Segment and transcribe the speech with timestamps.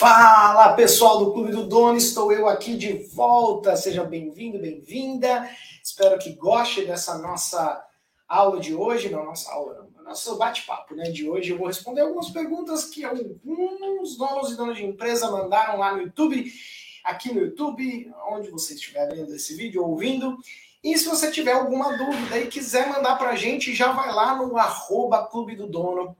[0.00, 3.76] Fala pessoal do Clube do Dono, estou eu aqui de volta.
[3.76, 5.46] Seja bem-vindo, bem-vinda.
[5.84, 7.86] Espero que goste dessa nossa
[8.26, 11.50] aula de hoje, não nossa aula, nosso bate-papo né, de hoje.
[11.50, 16.00] Eu vou responder algumas perguntas que alguns donos e donas de empresa mandaram lá no
[16.00, 16.50] YouTube,
[17.04, 20.38] aqui no YouTube, onde você estiver vendo esse vídeo ou ouvindo.
[20.82, 24.34] E se você tiver alguma dúvida e quiser mandar para a gente, já vai lá
[24.34, 26.16] no arroba Clube do Dono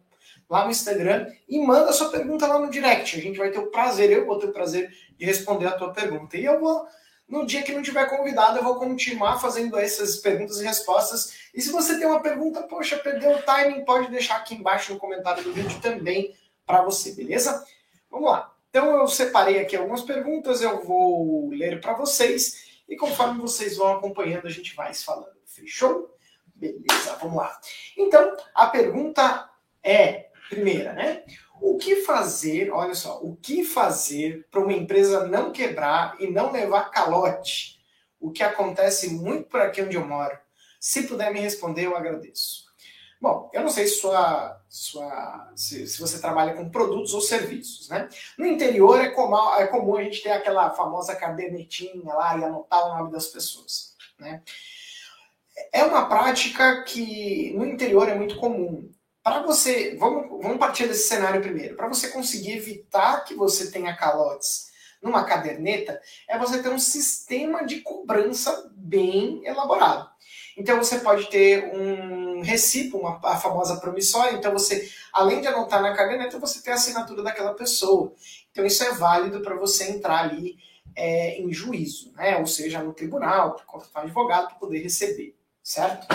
[0.50, 3.16] lá no Instagram e manda sua pergunta lá no direct.
[3.16, 5.92] A gente vai ter o prazer, eu vou ter o prazer de responder a tua
[5.92, 6.36] pergunta.
[6.36, 6.84] E eu vou,
[7.28, 11.34] no dia que não tiver convidado, eu vou continuar fazendo essas perguntas e respostas.
[11.54, 14.98] E se você tem uma pergunta, poxa, perdeu o timing, pode deixar aqui embaixo no
[14.98, 16.34] comentário do vídeo também
[16.66, 17.64] para você, beleza?
[18.10, 18.52] Vamos lá.
[18.70, 23.94] Então eu separei aqui algumas perguntas, eu vou ler para vocês e conforme vocês vão
[23.94, 25.30] acompanhando, a gente vai se falando.
[25.44, 26.12] Fechou?
[26.54, 27.58] Beleza, vamos lá.
[27.96, 29.48] Então, a pergunta
[29.82, 31.22] é: Primeira, né?
[31.62, 36.50] O que fazer, olha só, o que fazer para uma empresa não quebrar e não
[36.50, 37.78] levar calote?
[38.18, 40.36] O que acontece muito por aqui onde eu moro.
[40.80, 42.64] Se puder me responder, eu agradeço.
[43.20, 47.88] Bom, eu não sei se, sua, sua, se, se, você trabalha com produtos ou serviços,
[47.88, 48.08] né?
[48.36, 52.86] No interior é comum, é comum a gente ter aquela famosa cadernetinha lá e anotar
[52.86, 54.42] o nome das pessoas, né?
[55.72, 58.90] É uma prática que no interior é muito comum
[59.22, 61.76] para você, vamos, vamos partir desse cenário primeiro.
[61.76, 64.70] Para você conseguir evitar que você tenha calotes
[65.02, 70.10] numa caderneta, é você ter um sistema de cobrança bem elaborado.
[70.56, 74.36] Então você pode ter um recibo, uma, a famosa promissória.
[74.36, 78.12] Então você, além de anotar na caderneta, você tem a assinatura daquela pessoa.
[78.50, 80.56] Então isso é válido para você entrar ali
[80.94, 82.36] é, em juízo, né?
[82.36, 86.06] ou seja, no tribunal, para contratar um advogado para poder receber, certo?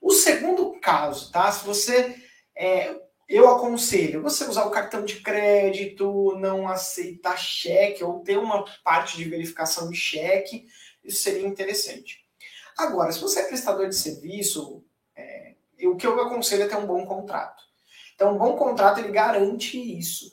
[0.00, 1.50] O segundo caso, tá?
[1.50, 2.16] Se você
[2.56, 2.94] é,
[3.28, 9.16] eu aconselho você usar o cartão de crédito, não aceitar cheque ou ter uma parte
[9.16, 10.66] de verificação de cheque,
[11.02, 12.22] isso seria interessante.
[12.76, 14.84] Agora, se você é prestador de serviço,
[15.16, 15.54] é,
[15.84, 17.62] o que eu aconselho é ter um bom contrato.
[18.14, 20.30] Então, um bom contrato ele garante isso.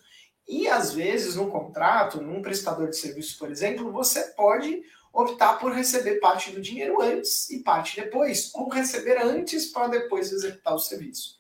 [0.48, 4.82] E às vezes, no contrato, num prestador de serviço, por exemplo, você pode
[5.14, 10.32] optar por receber parte do dinheiro antes e parte depois, ou receber antes para depois
[10.32, 11.39] executar o serviço.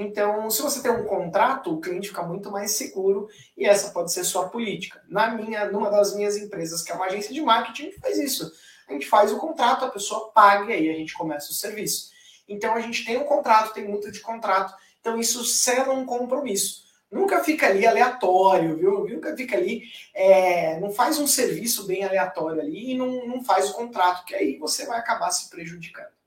[0.00, 4.10] Então, se você tem um contrato, o cliente fica muito mais seguro e essa pode
[4.10, 5.02] ser sua política.
[5.06, 8.18] Na minha, numa das minhas empresas, que é uma agência de marketing, a gente faz
[8.18, 8.50] isso.
[8.88, 12.10] A gente faz o contrato, a pessoa paga e aí a gente começa o serviço.
[12.48, 14.74] Então, a gente tem um contrato, tem muito de contrato.
[15.02, 16.84] Então, isso sela um compromisso.
[17.12, 19.06] Nunca fica ali aleatório, viu?
[19.06, 19.82] Nunca fica ali,
[20.14, 24.34] é, não faz um serviço bem aleatório ali e não, não faz o contrato, que
[24.34, 26.19] aí você vai acabar se prejudicando.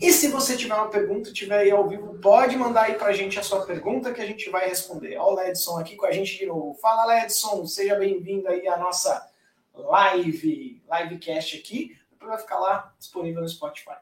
[0.00, 3.38] E se você tiver uma pergunta, tiver aí ao vivo, pode mandar aí pra gente
[3.38, 5.18] a sua pergunta que a gente vai responder.
[5.18, 6.72] Olha o Ledson aqui com a gente de novo.
[6.80, 9.30] Fala, Ledson, seja bem-vindo aí à nossa
[9.74, 11.98] live, livecast aqui.
[12.10, 13.96] Depois vai ficar lá disponível no Spotify.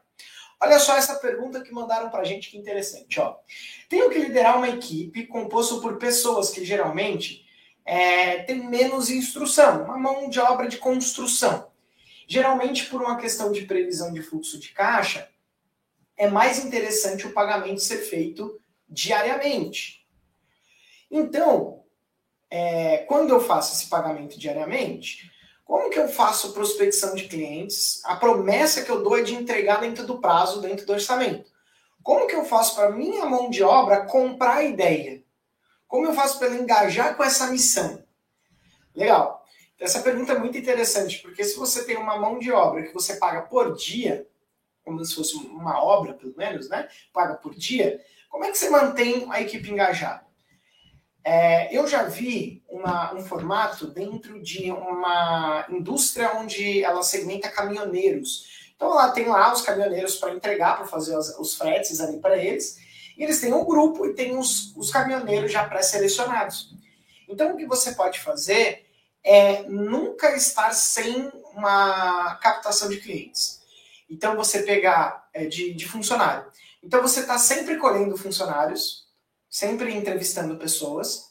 [0.61, 3.19] Olha só essa pergunta que mandaram pra gente, que interessante.
[3.19, 3.35] Ó.
[3.89, 7.45] Tenho que liderar uma equipe composta por pessoas que geralmente
[7.85, 11.69] é, têm menos instrução, uma mão de obra de construção.
[12.25, 15.29] Geralmente por uma questão de previsão de fluxo de caixa,
[16.19, 18.59] é mais interessante o pagamento ser feito
[18.89, 20.05] diariamente.
[21.09, 21.81] Então,
[22.51, 25.31] é, quando eu faço esse pagamento diariamente,
[25.63, 28.01] como que eu faço prospecção de clientes?
[28.03, 31.49] A promessa que eu dou é de entregar dentro do prazo, dentro do orçamento.
[32.03, 35.23] Como que eu faço para minha mão de obra comprar a ideia?
[35.87, 38.03] Como eu faço para ela engajar com essa missão?
[38.93, 39.45] Legal.
[39.79, 43.15] Essa pergunta é muito interessante, porque se você tem uma mão de obra que você
[43.15, 44.27] paga por dia,
[44.83, 46.87] como se fosse uma obra, pelo menos, né?
[47.13, 47.99] Paga por dia.
[48.29, 50.27] Como é que você mantém a equipe engajada?
[51.23, 58.71] É, eu já vi uma, um formato dentro de uma indústria onde ela segmenta caminhoneiros.
[58.75, 62.37] Então lá tem lá os caminhoneiros para entregar, para fazer os, os fretes ali para
[62.37, 62.77] eles.
[63.17, 66.73] E eles têm um grupo e tem os, os caminhoneiros já pré-selecionados.
[67.27, 68.85] Então o que você pode fazer
[69.23, 73.58] é nunca estar sem uma captação de clientes.
[74.09, 76.45] Então, você pegar é, de, de funcionário.
[76.83, 79.07] Então, você está sempre colhendo funcionários,
[79.49, 81.29] sempre entrevistando pessoas.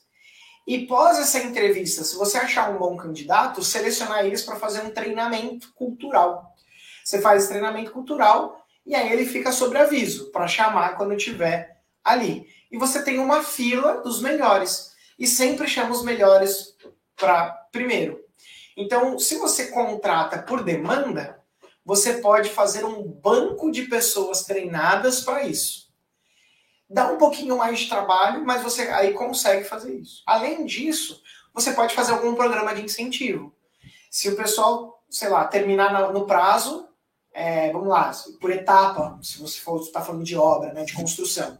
[0.66, 4.90] E pós essa entrevista, se você achar um bom candidato, selecionar eles para fazer um
[4.90, 6.54] treinamento cultural.
[7.02, 12.46] Você faz treinamento cultural e aí ele fica sobre aviso para chamar quando estiver ali.
[12.70, 14.92] E você tem uma fila dos melhores.
[15.18, 16.76] E sempre chama os melhores
[17.16, 18.22] para primeiro.
[18.76, 21.37] Então, se você contrata por demanda,
[21.88, 25.88] você pode fazer um banco de pessoas treinadas para isso.
[26.86, 30.22] Dá um pouquinho mais de trabalho, mas você aí consegue fazer isso.
[30.26, 31.22] Além disso,
[31.54, 33.54] você pode fazer algum programa de incentivo.
[34.10, 36.86] Se o pessoal, sei lá, terminar no prazo,
[37.32, 40.92] é, vamos lá, por etapa, se você for estar tá falando de obra, né, de
[40.92, 41.58] construção.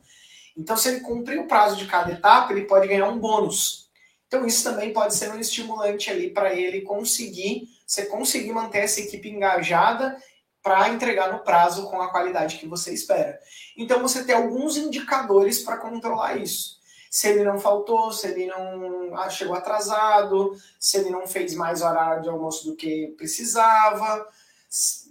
[0.55, 3.89] Então, se ele cumprir o prazo de cada etapa, ele pode ganhar um bônus.
[4.27, 9.01] Então, isso também pode ser um estimulante ali para ele conseguir, você conseguir manter essa
[9.01, 10.23] equipe engajada
[10.63, 13.41] para entregar no prazo com a qualidade que você espera.
[13.77, 16.79] Então, você tem alguns indicadores para controlar isso
[17.11, 21.83] se ele não faltou, se ele não ah, chegou atrasado, se ele não fez mais
[21.83, 24.27] horário de almoço do que precisava,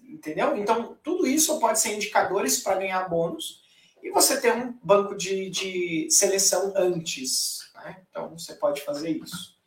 [0.07, 0.56] entendeu?
[0.56, 3.63] Então, tudo isso pode ser indicadores para ganhar bônus
[4.03, 7.71] e você ter um banco de, de seleção antes.
[7.73, 7.97] Né?
[8.09, 9.57] Então, você pode fazer isso.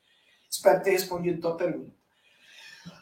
[0.48, 1.99] Espero ter respondido a tua pergunta.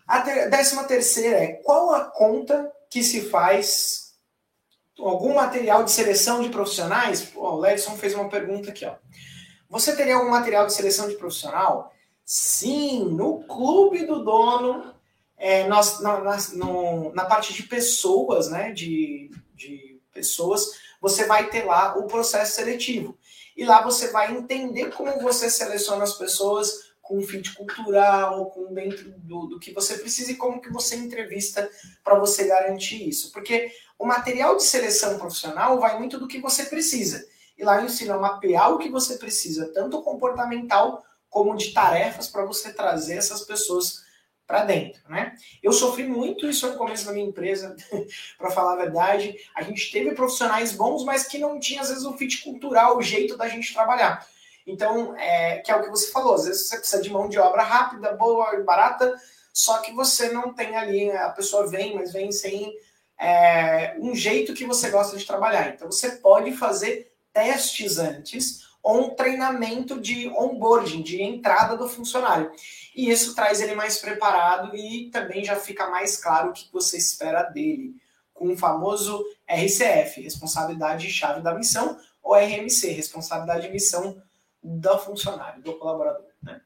[0.08, 4.14] A ter, décima terceira é qual a conta que se faz
[4.99, 7.31] algum material de seleção de profissionais?
[7.37, 8.94] O Ledson fez uma pergunta aqui, ó.
[9.69, 11.93] Você teria algum material de seleção de profissional?
[12.25, 14.94] Sim, no clube do dono,
[15.37, 20.70] é, nós, na, na, no, na parte de pessoas, né, de, de pessoas,
[21.02, 23.16] você vai ter lá o processo seletivo.
[23.54, 29.10] E lá você vai entender como você seleciona as pessoas com fit cultural, com dentro
[29.16, 31.69] do, do que você precisa e como que você entrevista
[32.05, 33.32] para você garantir isso.
[33.32, 37.26] Porque o material de seleção profissional vai muito do que você precisa.
[37.56, 42.44] E lá ensina a mapear o que você precisa, tanto comportamental como de tarefas, para
[42.44, 44.06] você trazer essas pessoas
[44.46, 45.34] para dentro, né?
[45.62, 47.75] Eu sofri muito isso no começo da minha empresa,
[48.38, 49.34] para falar a verdade.
[49.54, 53.02] A gente teve profissionais bons, mas que não tinha às vezes o fit cultural, o
[53.02, 54.26] jeito da gente trabalhar.
[54.69, 57.38] Então, é, que é o que você falou, às vezes você precisa de mão de
[57.38, 59.15] obra rápida, boa e barata,
[59.53, 62.76] só que você não tem ali, a pessoa vem, mas vem sem
[63.19, 65.70] é, um jeito que você gosta de trabalhar.
[65.70, 72.53] Então, você pode fazer testes antes ou um treinamento de onboarding, de entrada do funcionário.
[72.94, 76.99] E isso traz ele mais preparado e também já fica mais claro o que você
[76.99, 77.94] espera dele,
[78.35, 84.23] com o famoso RCF, responsabilidade chave da missão, ou RMC, responsabilidade de missão
[84.62, 86.26] do funcionário, do colaborador.
[86.43, 86.60] Né?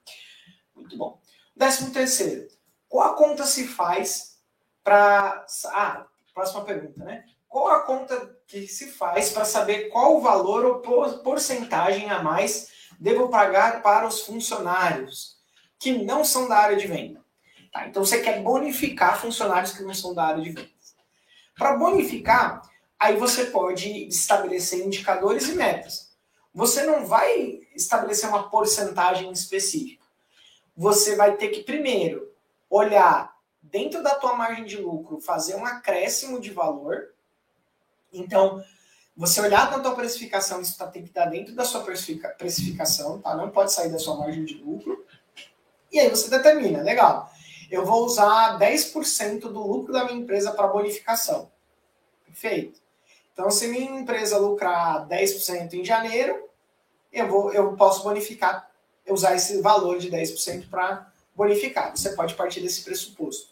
[0.74, 1.20] Muito bom.
[1.56, 2.48] Décimo terceiro,
[2.88, 4.38] qual a conta se faz
[4.82, 5.44] para...
[5.66, 7.24] Ah, próxima pergunta, né?
[7.48, 12.68] Qual a conta que se faz para saber qual o valor ou porcentagem a mais
[12.98, 15.36] devo pagar para os funcionários
[15.78, 17.22] que não são da área de venda?
[17.70, 20.96] Tá, então você quer bonificar funcionários que não são da área de vendas.
[21.56, 22.62] Para bonificar,
[22.98, 26.11] aí você pode estabelecer indicadores e metas.
[26.54, 30.04] Você não vai estabelecer uma porcentagem específica.
[30.76, 32.30] Você vai ter que primeiro
[32.68, 37.12] olhar dentro da tua margem de lucro, fazer um acréscimo de valor
[38.12, 38.62] então,
[39.16, 43.34] você olhar na tua precificação, isso tá, tem que estar dentro da sua precificação, tá?
[43.34, 45.04] Não pode sair da sua margem de lucro.
[45.90, 47.30] E aí você determina, legal.
[47.70, 51.50] Eu vou usar 10% do lucro da minha empresa para bonificação.
[52.26, 52.81] Perfeito.
[53.32, 56.48] Então, se minha empresa lucrar 10% em janeiro,
[57.12, 58.70] eu, vou, eu posso bonificar,
[59.08, 61.96] usar esse valor de 10% para bonificar.
[61.96, 63.48] Você pode partir desse pressuposto.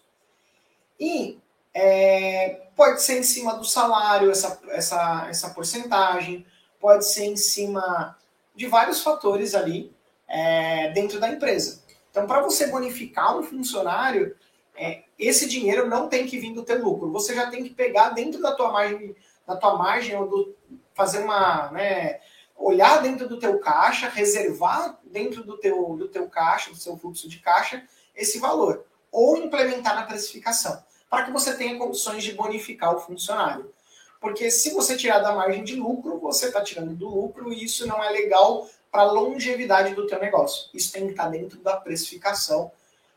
[0.99, 1.39] E
[1.73, 6.47] é, pode ser em cima do salário, essa, essa, essa porcentagem,
[6.79, 8.17] pode ser em cima
[8.55, 9.93] de vários fatores ali
[10.29, 11.83] é, dentro da empresa.
[12.11, 14.37] Então, para você bonificar um funcionário,
[14.75, 17.11] é, esse dinheiro não tem que vir do teu lucro.
[17.13, 19.15] Você já tem que pegar dentro da tua margem,
[19.51, 20.57] da tua margem ou do,
[20.95, 22.21] fazer uma, né,
[22.57, 27.29] olhar dentro do teu caixa, reservar dentro do teu, do teu caixa, do seu fluxo
[27.29, 27.83] de caixa,
[28.15, 28.85] esse valor.
[29.11, 33.73] Ou implementar na precificação para que você tenha condições de bonificar o funcionário.
[34.21, 37.87] Porque se você tirar da margem de lucro, você está tirando do lucro e isso
[37.87, 40.71] não é legal para a longevidade do teu negócio.
[40.73, 42.71] Isso tem que estar tá dentro da precificação,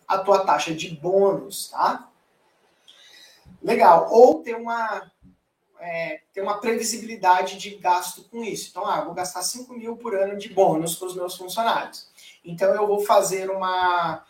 [0.07, 2.09] a tua taxa de bônus, tá?
[3.61, 4.07] Legal.
[4.09, 5.11] Ou ter uma,
[5.83, 8.69] é, ter uma previsibilidade de gasto com isso.
[8.69, 12.09] Então, ah, vou gastar 5 mil por ano de bônus para os meus funcionários.
[12.43, 14.25] Então, eu vou fazer uma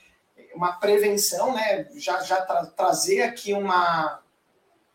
[0.53, 1.87] uma prevenção, né?
[1.95, 4.21] Já, já tra trazer aqui uma,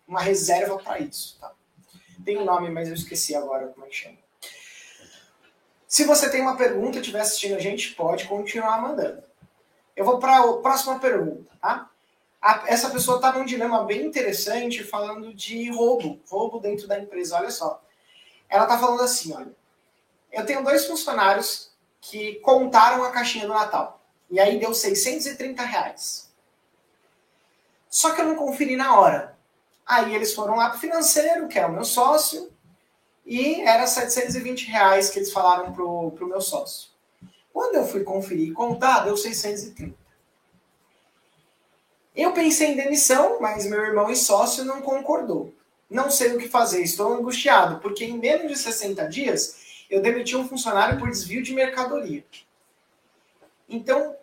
[0.07, 1.37] uma reserva para isso.
[1.41, 1.53] Tá?
[2.25, 4.17] Tem um nome, mas eu esqueci agora como é que chama.
[5.87, 9.23] Se você tem uma pergunta, estiver assistindo a gente, pode continuar mandando.
[9.97, 11.91] Eu vou para a próxima pergunta, tá?
[12.41, 17.37] A, essa pessoa está num dilema bem interessante falando de roubo, roubo dentro da empresa.
[17.37, 17.83] Olha só.
[18.49, 19.55] Ela está falando assim, olha.
[20.31, 24.01] Eu tenho dois funcionários que contaram a caixinha do Natal.
[24.31, 26.31] E aí deu 630 reais.
[27.89, 29.37] Só que eu não conferi na hora.
[29.87, 32.53] Aí eles foram lá para o financeiro, que é o meu sócio,
[33.25, 36.91] e era 720 reais que eles falaram pro, pro meu sócio.
[37.53, 39.97] Quando eu fui conferir e contar, deu 630.
[42.19, 45.55] Eu pensei em demissão, mas meu irmão e sócio não concordou.
[45.89, 50.35] Não sei o que fazer, estou angustiado, porque em menos de 60 dias eu demiti
[50.35, 52.25] um funcionário por desvio de mercadoria.
[53.69, 54.17] Então,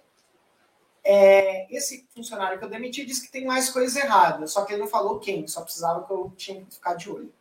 [1.06, 4.82] é, esse funcionário que eu demiti disse que tem mais coisas erradas, só que ele
[4.82, 7.32] não falou quem, só precisava que eu tinha que ficar de olho.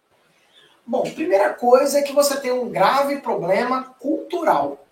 [0.86, 4.83] Bom, primeira coisa é que você tem um grave problema cultural.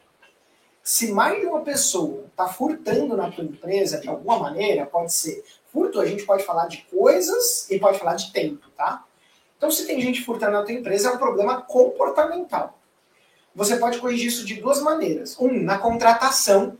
[0.83, 5.45] Se mais de uma pessoa está furtando na tua empresa de alguma maneira, pode ser
[5.73, 9.05] furto, a gente pode falar de coisas e pode falar de tempo, tá?
[9.57, 12.79] Então, se tem gente furtando na tua empresa, é um problema comportamental.
[13.55, 15.39] Você pode corrigir isso de duas maneiras.
[15.39, 16.77] Um, na contratação,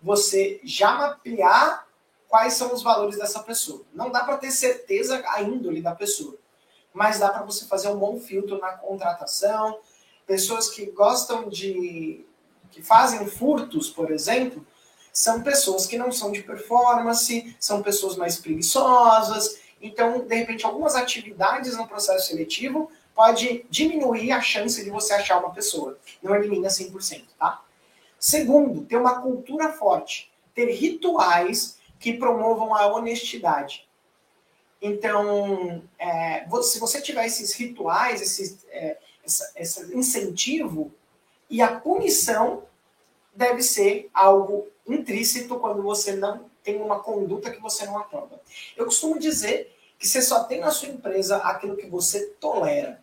[0.00, 1.86] você já mapear
[2.28, 3.82] quais são os valores dessa pessoa.
[3.92, 6.36] Não dá para ter certeza a índole da pessoa,
[6.94, 9.80] mas dá para você fazer um bom filtro na contratação.
[10.26, 12.24] Pessoas que gostam de
[12.72, 14.66] que fazem furtos, por exemplo,
[15.12, 19.60] são pessoas que não são de performance, são pessoas mais preguiçosas.
[19.80, 25.38] Então, de repente, algumas atividades no processo seletivo pode diminuir a chance de você achar
[25.38, 25.98] uma pessoa.
[26.22, 27.62] Não elimina 100%, tá?
[28.18, 33.86] Segundo, ter uma cultura forte, ter rituais que promovam a honestidade.
[34.80, 40.92] Então, é, se você tiver esses rituais, é, essa, esse incentivo,
[41.52, 42.62] e a punição
[43.36, 48.40] deve ser algo intrínseco quando você não tem uma conduta que você não aprova.
[48.74, 53.02] Eu costumo dizer que você só tem na sua empresa aquilo que você tolera.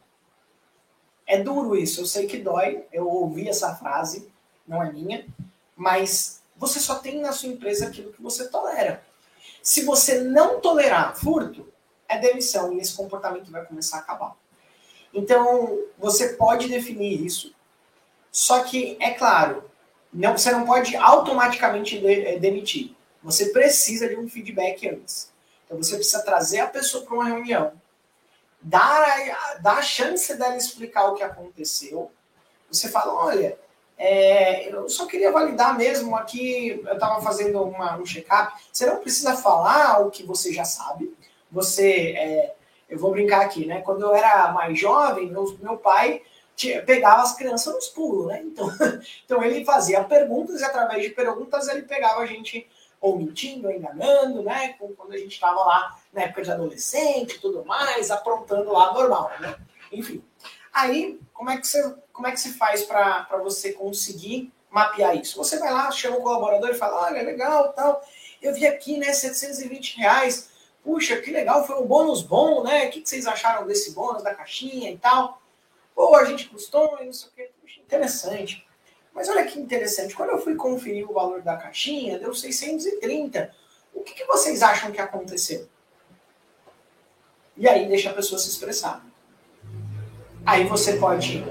[1.27, 4.27] É duro isso, eu sei que dói, eu ouvi essa frase,
[4.68, 5.27] não é minha,
[5.75, 9.06] mas você só tem na sua empresa aquilo que você tolera.
[9.62, 11.72] Se você não tolerar furto,
[12.08, 14.36] é demissão e esse comportamento vai começar a acabar.
[15.13, 17.53] Então, você pode definir isso,
[18.31, 19.69] só que, é claro,
[20.13, 22.95] não, você não pode automaticamente é, demitir.
[23.24, 25.31] Você precisa de um feedback antes.
[25.65, 27.74] Então você precisa trazer a pessoa para uma reunião,
[28.62, 32.12] dar a, dar a chance dela explicar o que aconteceu.
[32.71, 33.57] Você fala, olha,
[33.98, 38.53] é, eu só queria validar mesmo aqui, eu estava fazendo uma, um check-up.
[38.71, 41.13] Você não precisa falar o que você já sabe.
[41.51, 42.55] Você, é,
[42.88, 43.81] eu vou brincar aqui, né?
[43.81, 46.21] Quando eu era mais jovem, meu, meu pai
[46.85, 48.41] pegava as crianças nos pulos, né?
[48.43, 48.69] Então,
[49.25, 52.67] então ele fazia perguntas e através de perguntas ele pegava a gente
[53.01, 54.75] ou mentindo, ou enganando, né?
[54.77, 59.31] Quando a gente estava lá na época de adolescente e tudo mais, aprontando lá normal,
[59.39, 59.55] né?
[59.91, 60.23] Enfim.
[60.73, 65.37] Aí, como é que você, como é que se faz para você conseguir mapear isso?
[65.37, 68.01] Você vai lá, chama o colaborador e fala, olha, legal, tal.
[68.41, 70.49] Eu vi aqui, né, 720 reais.
[70.83, 72.87] Puxa, que legal, foi um bônus bom, né?
[72.87, 75.38] O que vocês acharam desse bônus, da caixinha e tal?
[76.00, 77.51] Pô, a gente custou, não sei o que.
[77.82, 78.65] Interessante.
[79.13, 83.53] Mas olha que interessante, quando eu fui conferir o valor da caixinha, deu 630.
[83.94, 85.68] O que, que vocês acham que aconteceu?
[87.58, 89.06] E aí deixa a pessoa se expressar.
[90.46, 91.44] Aí você pode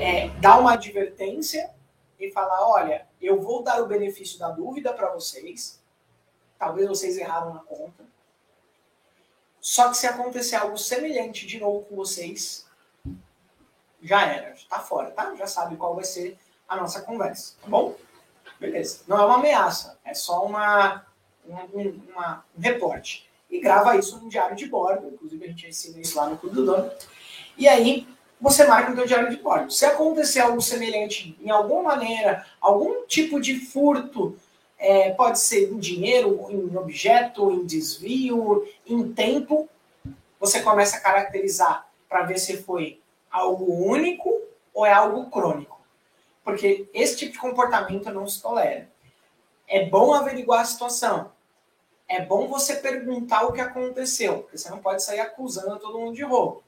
[0.00, 1.72] é, dar uma advertência
[2.18, 5.80] e falar: olha, eu vou dar o benefício da dúvida para vocês.
[6.58, 8.04] Talvez vocês erraram na conta.
[9.60, 12.65] Só que se acontecer algo semelhante de novo com vocês,
[14.06, 15.34] já era, está fora, tá?
[15.34, 17.94] Já sabe qual vai ser a nossa conversa, tá bom?
[18.58, 19.00] Beleza.
[19.06, 21.04] Não é uma ameaça, é só uma,
[21.46, 23.28] um, uma, um reporte.
[23.50, 26.56] E grava isso no diário de bordo, inclusive a gente ensina isso lá no Clube
[26.56, 26.90] do Dono.
[27.56, 28.06] E aí
[28.40, 29.70] você marca no seu diário de bordo.
[29.70, 34.36] Se acontecer algo semelhante, em alguma maneira, algum tipo de furto,
[34.78, 39.68] é, pode ser em dinheiro, em objeto, em desvio, em tempo,
[40.38, 44.40] você começa a caracterizar para ver se foi algo único
[44.72, 45.80] ou é algo crônico.
[46.44, 48.88] Porque esse tipo de comportamento não se tolera.
[49.66, 51.32] É bom averiguar a situação.
[52.08, 56.14] É bom você perguntar o que aconteceu, porque você não pode sair acusando todo mundo
[56.14, 56.62] de roubo.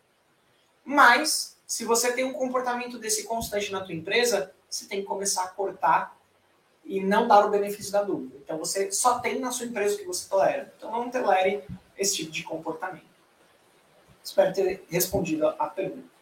[0.84, 5.44] Mas, se você tem um comportamento desse constante na tua empresa, você tem que começar
[5.44, 6.16] a cortar
[6.84, 8.36] e não dar o benefício da dúvida.
[8.42, 10.72] Então, você só tem na sua empresa o que você tolera.
[10.76, 11.62] Então, não tolere
[11.96, 13.06] esse tipo de comportamento.
[14.24, 16.17] Espero ter respondido a pergunta.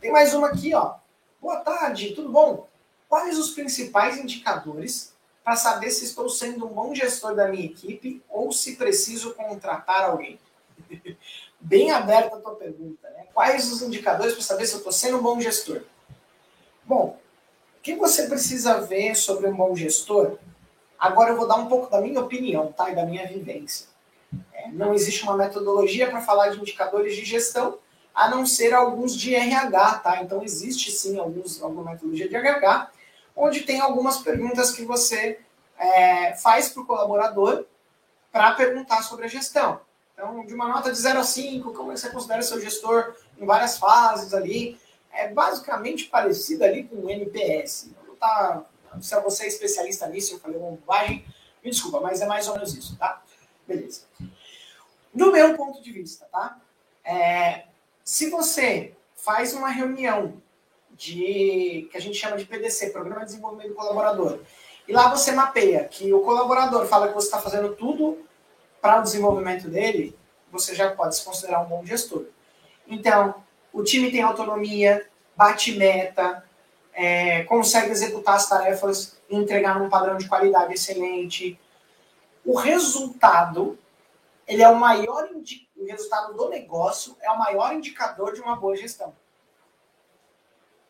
[0.00, 0.94] Tem mais uma aqui, ó.
[1.40, 2.68] Boa tarde, tudo bom?
[3.08, 5.12] Quais os principais indicadores
[5.42, 10.04] para saber se estou sendo um bom gestor da minha equipe ou se preciso contratar
[10.04, 10.38] alguém?
[11.58, 13.26] Bem aberta a tua pergunta, né?
[13.34, 15.82] Quais os indicadores para saber se eu estou sendo um bom gestor?
[16.84, 17.18] Bom,
[17.76, 20.38] o que você precisa ver sobre um bom gestor?
[20.96, 22.88] Agora eu vou dar um pouco da minha opinião, tá?
[22.88, 23.88] E da minha vivência.
[24.52, 27.78] É, não existe uma metodologia para falar de indicadores de gestão,
[28.18, 30.20] a não ser alguns de RH, tá?
[30.20, 32.90] Então existe sim alguns, alguma metodologia de RH,
[33.36, 35.38] onde tem algumas perguntas que você
[35.78, 37.64] é, faz para o colaborador
[38.32, 39.80] para perguntar sobre a gestão.
[40.12, 43.78] Então, de uma nota de 0 a 5, como você considera seu gestor em várias
[43.78, 44.76] fases ali,
[45.12, 47.90] é basicamente parecido ali com o NPS.
[48.18, 48.64] Tá,
[49.00, 51.24] se você é especialista nisso, eu falei uma bobagem,
[51.62, 53.22] me desculpa, mas é mais ou menos isso, tá?
[53.64, 54.02] Beleza.
[55.14, 56.58] Do meu ponto de vista, tá?
[57.04, 57.67] É,
[58.08, 60.40] se você faz uma reunião
[60.92, 64.38] de que a gente chama de PDC, Programa de Desenvolvimento do Colaborador,
[64.88, 68.26] e lá você mapeia que o colaborador fala que você está fazendo tudo
[68.80, 70.16] para o desenvolvimento dele,
[70.50, 72.24] você já pode se considerar um bom gestor.
[72.86, 73.34] Então,
[73.74, 76.42] o time tem autonomia, bate meta,
[76.94, 81.60] é, consegue executar as tarefas e entregar num padrão de qualidade excelente.
[82.42, 83.78] O resultado,
[84.48, 85.28] ele é o maior
[85.76, 89.14] o resultado do negócio é o maior indicador de uma boa gestão.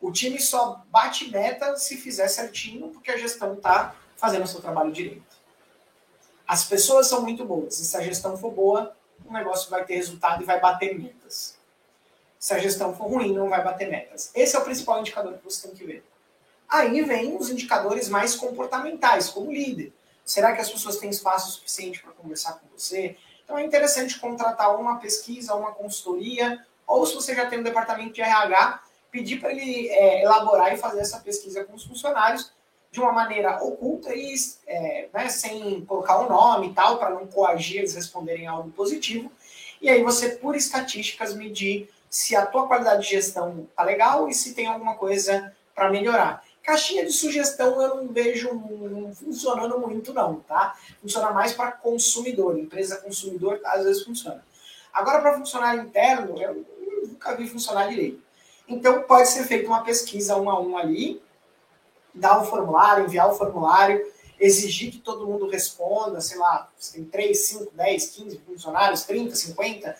[0.01, 4.61] O time só bate meta se fizer certinho, porque a gestão está fazendo o seu
[4.61, 5.37] trabalho direito.
[6.47, 7.79] As pessoas são muito boas.
[7.81, 8.97] E se a gestão for boa,
[9.27, 11.59] o negócio vai ter resultado e vai bater metas.
[12.39, 14.31] Se a gestão for ruim, não vai bater metas.
[14.35, 16.05] Esse é o principal indicador que você tem que ver.
[16.69, 19.93] Aí vem os indicadores mais comportamentais, como líder.
[20.25, 23.17] Será que as pessoas têm espaço suficiente para conversar com você?
[23.49, 28.13] Então é interessante contratar uma pesquisa, uma consultoria, ou se você já tem um departamento
[28.13, 32.53] de RH, pedir para ele é, elaborar e fazer essa pesquisa com os funcionários
[32.93, 34.35] de uma maneira oculta e
[34.67, 38.71] é, né, sem colocar o um nome e tal, para não coagir eles responderem algo
[38.73, 39.33] positivo.
[39.81, 44.35] E aí você, por estatísticas, medir se a tua qualidade de gestão tá legal e
[44.35, 46.45] se tem alguma coisa para melhorar.
[46.69, 48.51] Caixinha de sugestão eu não vejo
[49.15, 50.77] funcionando muito não, tá?
[51.01, 54.45] Funciona mais para consumidor, empresa consumidor às vezes funciona.
[54.93, 56.67] Agora para funcionário interno, eu
[57.05, 58.23] nunca vi funcionar direito.
[58.69, 61.23] Então pode ser feita uma pesquisa um a um ali,
[62.15, 64.05] dar o formulário, enviar o formulário,
[64.39, 69.35] exigir que todo mundo responda, sei lá, você tem 3, 5, 10, 15 funcionários, 30,
[69.35, 69.97] 50,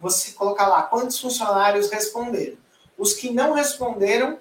[0.00, 2.58] você colocar lá quantos funcionários responderam.
[2.96, 4.38] Os que não responderam,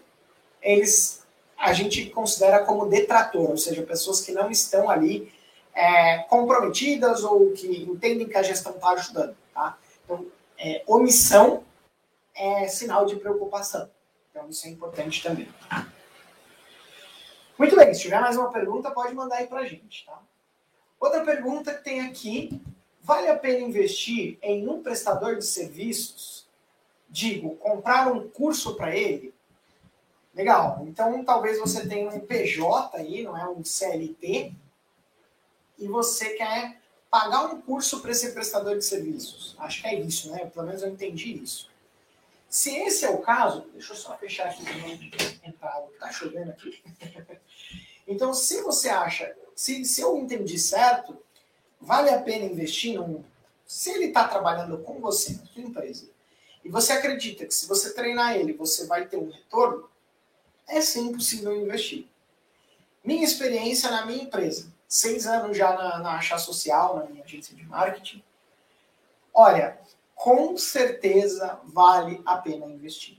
[0.62, 1.21] eles
[1.62, 5.32] a gente considera como detrator, ou seja, pessoas que não estão ali
[5.74, 9.36] é, comprometidas ou que entendem que a gestão está ajudando.
[9.54, 9.78] Tá?
[10.04, 10.26] Então,
[10.58, 11.64] é, omissão
[12.36, 13.90] é sinal de preocupação.
[14.30, 15.48] Então, isso é importante também.
[17.58, 20.06] Muito bem, se tiver mais uma pergunta, pode mandar aí para a gente.
[20.06, 20.20] Tá?
[21.00, 22.62] Outra pergunta que tem aqui
[23.04, 26.48] Vale a pena investir em um prestador de serviços?
[27.10, 29.31] Digo, comprar um curso para ele?
[30.34, 30.84] Legal.
[30.88, 34.54] Então, talvez você tenha um PJ aí, não é um CLT,
[35.78, 39.56] e você quer pagar um curso para esse prestador de serviços.
[39.60, 40.46] Acho que é isso, né?
[40.46, 41.70] Pelo menos eu entendi isso.
[42.48, 46.52] Se esse é o caso, deixa eu só fechar aqui para não entrar, tá chovendo
[46.52, 46.82] aqui.
[48.08, 51.18] então, se você acha, se, se eu entendi certo,
[51.80, 53.24] vale a pena investir num.
[53.66, 56.10] Se ele está trabalhando com você, na sua empresa,
[56.64, 59.90] e você acredita que se você treinar ele, você vai ter um retorno,
[60.68, 62.08] é sim possível investir.
[63.04, 67.56] Minha experiência na minha empresa, seis anos já na, na Achar Social, na minha agência
[67.56, 68.24] de marketing,
[69.34, 69.80] olha,
[70.14, 73.18] com certeza vale a pena investir.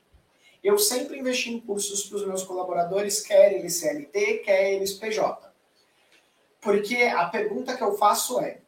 [0.62, 5.52] Eu sempre investi em cursos para os meus colaboradores, quer eles CLT, quer eles PJ.
[6.60, 8.60] Porque a pergunta que eu faço é: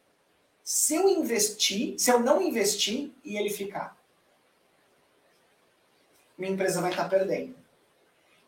[0.61, 3.97] se eu investir, se eu não investir e ele ficar,
[6.37, 7.55] minha empresa vai estar perdendo.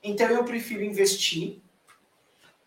[0.03, 1.59] Então eu prefiro investir.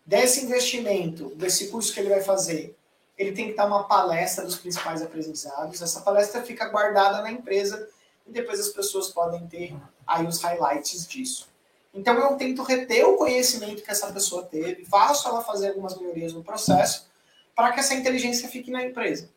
[0.05, 2.75] Desse investimento, desse curso que ele vai fazer,
[3.17, 5.81] ele tem que dar uma palestra dos principais aprendizados.
[5.81, 7.87] Essa palestra fica guardada na empresa
[8.27, 11.49] e depois as pessoas podem ter aí os highlights disso.
[11.93, 16.33] Então eu tento reter o conhecimento que essa pessoa teve, faço ela fazer algumas melhorias
[16.33, 17.09] no processo
[17.55, 19.29] para que essa inteligência fique na empresa.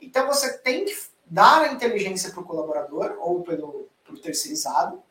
[0.00, 5.02] Então você tem que dar a inteligência para o colaborador ou pelo pro terceirizado,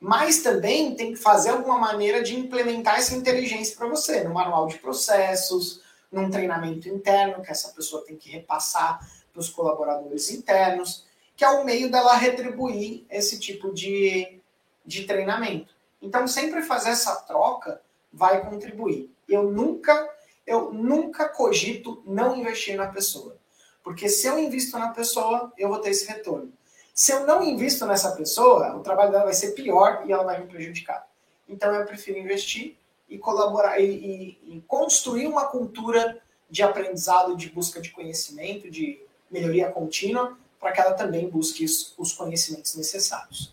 [0.00, 4.66] mas também tem que fazer alguma maneira de implementar essa inteligência para você, no manual
[4.66, 8.98] de processos, num treinamento interno que essa pessoa tem que repassar
[9.32, 11.04] para os colaboradores internos,
[11.36, 14.40] que é o meio dela retribuir esse tipo de,
[14.84, 15.74] de treinamento.
[16.00, 17.80] Então, sempre fazer essa troca
[18.12, 19.10] vai contribuir.
[19.28, 20.08] Eu nunca,
[20.46, 23.36] eu nunca cogito não investir na pessoa.
[23.84, 26.52] Porque se eu invisto na pessoa, eu vou ter esse retorno.
[27.00, 30.38] Se eu não invisto nessa pessoa, o trabalho dela vai ser pior e ela vai
[30.38, 31.08] me prejudicar.
[31.48, 32.76] Então eu prefiro investir
[33.08, 39.00] e colaborar e, e, e construir uma cultura de aprendizado, de busca de conhecimento, de
[39.30, 43.50] melhoria contínua, para que ela também busque os conhecimentos necessários.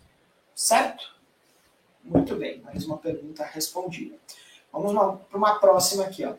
[0.54, 1.16] Certo?
[2.04, 4.14] Muito bem, mais uma pergunta respondida.
[4.70, 4.92] Vamos
[5.26, 6.22] para uma próxima aqui.
[6.22, 6.34] Ó.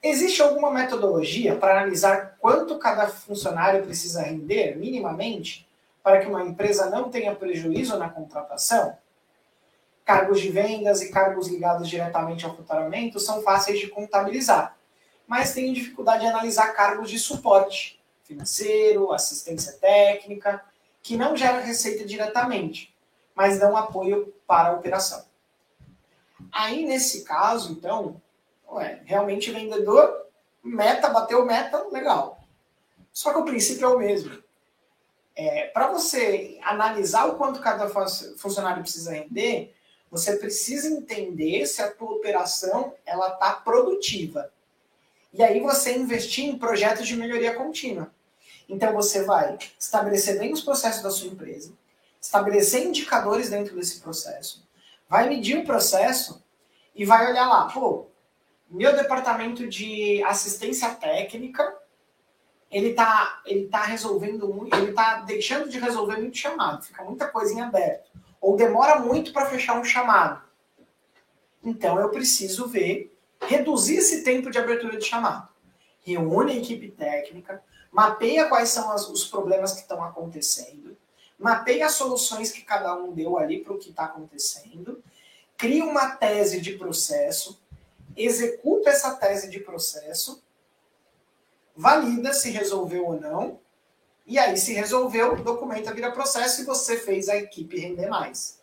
[0.00, 5.68] Existe alguma metodologia para analisar quanto cada funcionário precisa render, minimamente,
[6.02, 8.96] para que uma empresa não tenha prejuízo na contratação?
[10.04, 14.76] Cargos de vendas e cargos ligados diretamente ao faturamento são fáceis de contabilizar,
[15.26, 20.64] mas tenho dificuldade de analisar cargos de suporte financeiro, assistência técnica,
[21.02, 22.94] que não gera receita diretamente,
[23.34, 25.24] mas dão apoio para a operação.
[26.52, 28.20] Aí, nesse caso, então,
[28.68, 30.26] ué, realmente vendedor,
[30.62, 32.42] meta, bateu meta, legal.
[33.12, 34.42] Só que o princípio é o mesmo.
[35.42, 37.88] É, para você analisar o quanto cada
[38.36, 39.74] funcionário precisa render,
[40.10, 44.52] você precisa entender se a tua operação ela está produtiva.
[45.32, 48.10] E aí você investir em projetos de melhoria contínua.
[48.68, 51.72] Então você vai estabelecer bem os processos da sua empresa,
[52.20, 54.68] estabelecer indicadores dentro desse processo,
[55.08, 56.44] vai medir o processo
[56.94, 58.08] e vai olhar lá, pô,
[58.68, 61.74] meu departamento de assistência técnica,
[62.70, 67.26] ele tá, ele tá resolvendo muito, ele tá deixando de resolver muito chamado, fica muita
[67.26, 70.40] coisa em aberto, ou demora muito para fechar um chamado.
[71.64, 75.48] Então eu preciso ver, reduzir esse tempo de abertura de chamado.
[76.02, 80.96] Reúne a equipe técnica, mapeia quais são as, os problemas que estão acontecendo,
[81.38, 85.02] mapeia as soluções que cada um deu ali para o que está acontecendo,
[85.56, 87.60] cria uma tese de processo,
[88.16, 90.42] executa essa tese de processo,
[91.76, 93.58] valida se resolveu ou não,
[94.26, 98.60] e aí, se resolveu, documenta vira processo e você fez a equipe render mais.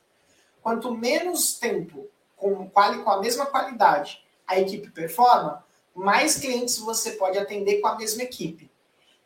[0.61, 7.37] Quanto menos tempo com, com a mesma qualidade a equipe performa, mais clientes você pode
[7.37, 8.71] atender com a mesma equipe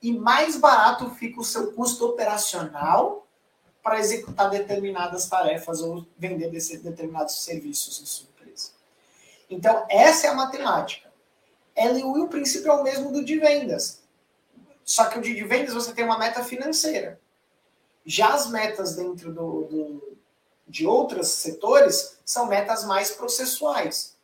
[0.01, 3.27] e mais barato fica o seu custo operacional
[3.83, 8.71] para executar determinadas tarefas ou vender determinados serviços em sua empresa.
[9.47, 11.10] Então, essa é a matemática.
[11.81, 14.01] Ela e o princípio é o mesmo do de vendas.
[14.83, 17.19] Só que o de vendas você tem uma meta financeira.
[18.05, 20.17] Já as metas dentro do, do
[20.67, 24.15] de outros setores são metas mais processuais.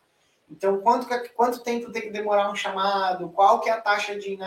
[0.50, 3.30] Então, quanto, quanto tempo tem que demorar um chamado?
[3.30, 4.38] Qual que é a taxa de,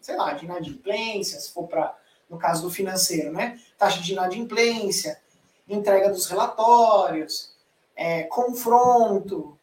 [0.00, 1.94] sei lá, de inadimplência, se for para,
[2.30, 3.60] no caso do financeiro, né?
[3.76, 5.20] Taxa de inadimplência,
[5.68, 7.54] entrega dos relatórios,
[7.94, 9.58] é, confronto.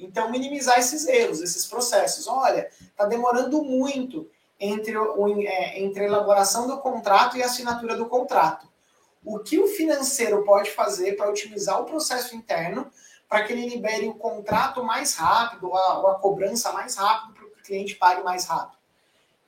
[0.00, 2.26] Então, minimizar esses erros, esses processos.
[2.26, 7.96] Olha, está demorando muito entre, o, é, entre a elaboração do contrato e a assinatura
[7.96, 8.68] do contrato.
[9.24, 12.90] O que o financeiro pode fazer para otimizar o processo interno
[13.28, 17.44] para que ele libere o contrato mais rápido, a, ou a cobrança mais rápido, para
[17.44, 18.76] que o cliente pague mais rápido.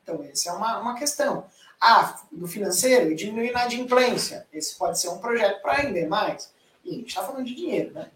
[0.03, 1.47] Então, essa é uma, uma questão.
[1.81, 4.47] Ah, no financeiro, diminuir a inadimplência.
[4.53, 6.53] Esse pode ser um projeto para render mais.
[6.85, 8.11] E a gente está falando de dinheiro, né?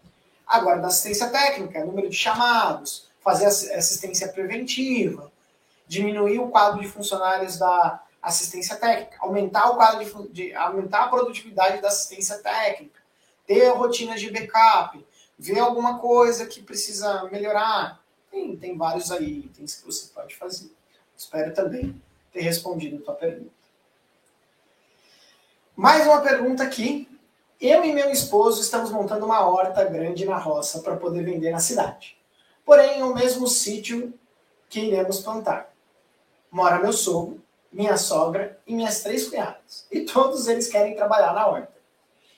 [0.46, 5.32] Agora, da assistência técnica, número de chamados, fazer assistência preventiva,
[5.88, 11.08] diminuir o quadro de funcionários da assistência técnica, aumentar o quadro de, de aumentar a
[11.08, 13.00] produtividade da assistência técnica,
[13.46, 15.04] ter rotinas de backup,
[15.38, 18.00] ver alguma coisa que precisa melhorar.
[18.30, 20.70] Tem, tem vários aí itens que você pode fazer.
[21.16, 22.00] Espero também
[22.32, 23.50] ter respondido a tua pergunta.
[25.74, 27.08] Mais uma pergunta aqui.
[27.60, 31.58] Eu e meu esposo estamos montando uma horta grande na roça para poder vender na
[31.58, 32.18] cidade.
[32.66, 34.12] Porém, é o mesmo sítio
[34.68, 35.72] que iremos plantar.
[36.50, 37.42] Mora meu sogro,
[37.72, 39.86] minha sogra e minhas três cunhadas.
[39.90, 41.72] E todos eles querem trabalhar na horta.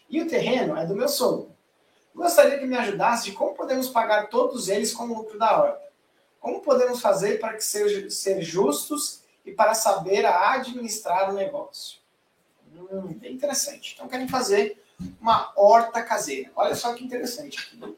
[0.09, 1.51] E o terreno é do meu sogro.
[2.15, 5.89] Gostaria que me ajudasse de como podemos pagar todos eles com o lucro da horta.
[6.39, 11.99] Como podemos fazer para que seja, ser justos e para saber administrar o negócio?
[12.73, 13.95] Hum, bem interessante.
[13.95, 14.81] Então, querem fazer
[15.21, 16.51] uma horta caseira.
[16.57, 17.97] Olha só que interessante aqui.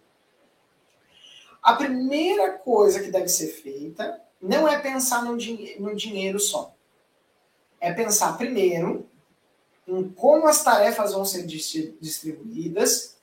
[1.63, 6.75] A primeira coisa que deve ser feita não é pensar no, din no dinheiro só.
[7.81, 9.09] É pensar primeiro
[9.87, 13.21] em como as tarefas vão ser distribuídas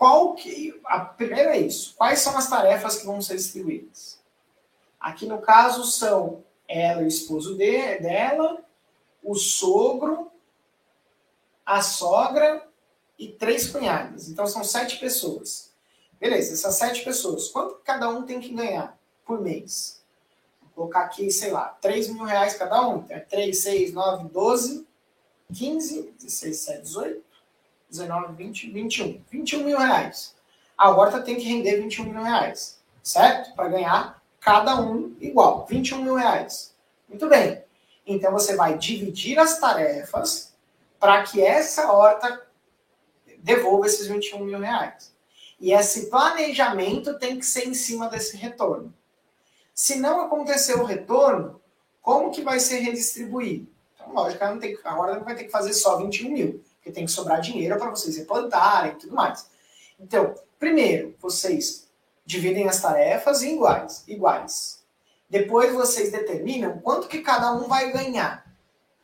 [0.00, 0.80] qual que.
[0.86, 1.94] A primeira é isso.
[1.94, 4.18] Quais são as tarefas que vão ser distribuídas?
[4.98, 8.64] Aqui no caso são ela e o esposo de, dela,
[9.22, 10.30] o sogro,
[11.66, 12.66] a sogra
[13.20, 14.30] e três cunhadas.
[14.30, 15.70] Então são sete pessoas.
[16.18, 20.02] Beleza, essas sete pessoas, quanto cada um tem que ganhar por mês?
[20.60, 23.04] Vou colocar aqui, sei lá, 3 mil reais cada um.
[23.10, 24.86] É 3, 6, 9, 12,
[25.52, 27.30] 15, 16, 17, 18.
[27.90, 29.22] 19, 20, 21.
[29.30, 30.34] 21 mil reais.
[30.76, 33.54] A horta tem que render 21 mil reais, certo?
[33.54, 36.74] Para ganhar cada um igual, 21 mil reais.
[37.08, 37.62] Muito bem.
[38.06, 40.54] Então você vai dividir as tarefas
[40.98, 42.49] para que essa horta
[43.42, 45.12] devolva esses 21 mil reais.
[45.58, 48.92] E esse planejamento tem que ser em cima desse retorno.
[49.74, 51.60] Se não acontecer o retorno,
[52.00, 53.66] como que vai ser redistribuído?
[53.94, 57.04] Então, lógico, não tem, agora não vai ter que fazer só 21 mil, porque tem
[57.04, 59.48] que sobrar dinheiro para vocês replantarem e tudo mais.
[59.98, 61.88] Então, primeiro, vocês
[62.24, 64.82] dividem as tarefas em iguais, iguais.
[65.28, 68.50] Depois vocês determinam quanto que cada um vai ganhar.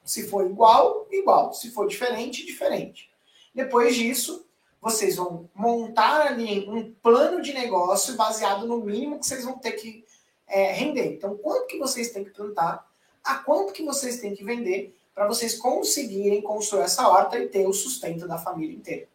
[0.05, 1.53] Se for igual, igual.
[1.53, 3.11] Se for diferente, diferente.
[3.57, 4.45] Depois disso,
[4.83, 9.73] vocês vão montar ali um plano de negócio baseado no mínimo que vocês vão ter
[9.73, 10.05] que
[10.47, 11.15] é, render.
[11.15, 12.87] Então, quanto que vocês têm que plantar,
[13.25, 17.67] a quanto que vocês têm que vender para vocês conseguirem construir essa horta e ter
[17.67, 19.09] o sustento da família inteira.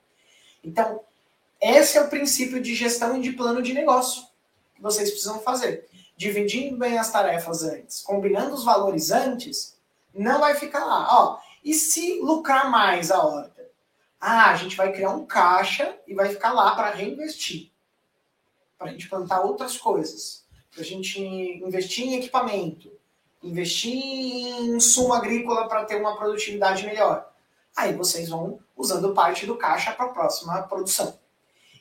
[0.64, 1.02] Então,
[1.62, 4.24] esse é o princípio de gestão e de plano de negócio
[4.74, 5.88] que vocês precisam fazer.
[6.18, 9.76] Dividindo bem as tarefas antes, combinando os valores antes,
[10.14, 11.08] não vai ficar lá.
[11.12, 13.51] Ó, e se lucrar mais a horta?
[14.24, 17.72] Ah, a gente vai criar um caixa e vai ficar lá para reinvestir.
[18.78, 20.46] Para a gente plantar outras coisas.
[20.72, 22.92] Para a gente investir em equipamento.
[23.42, 27.28] Investir em insumo agrícola para ter uma produtividade melhor.
[27.76, 31.20] Aí vocês vão usando parte do caixa para a próxima produção.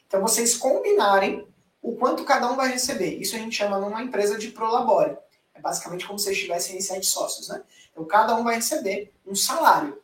[0.07, 1.46] Então, vocês combinarem
[1.83, 3.18] o quanto cada um vai receber.
[3.20, 5.16] Isso a gente chama numa empresa de prolabore.
[5.55, 7.62] É basicamente como se vocês tivessem em sete sócios, né?
[7.92, 10.00] Então, cada um vai receber um salário.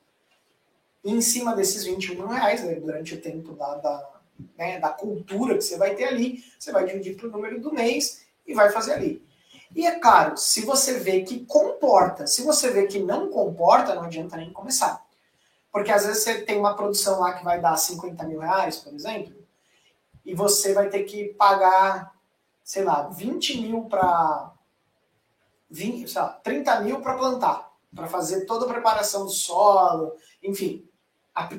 [1.07, 4.11] Em cima desses 21 mil reais, né, durante o tempo da, da,
[4.59, 7.73] né, da cultura que você vai ter ali, você vai dividir para o número do
[7.73, 9.25] mês e vai fazer ali.
[9.75, 14.03] E é claro, se você vê que comporta, se você vê que não comporta, não
[14.03, 15.05] adianta nem começar.
[15.71, 18.95] Porque às vezes você tem uma produção lá que vai dar 50 mil reais, por
[18.95, 19.37] exemplo,
[20.25, 22.13] e você vai ter que pagar,
[22.65, 24.53] sei lá, 20 mil para.
[26.43, 30.89] 30 mil para plantar, para fazer toda a preparação do solo, enfim,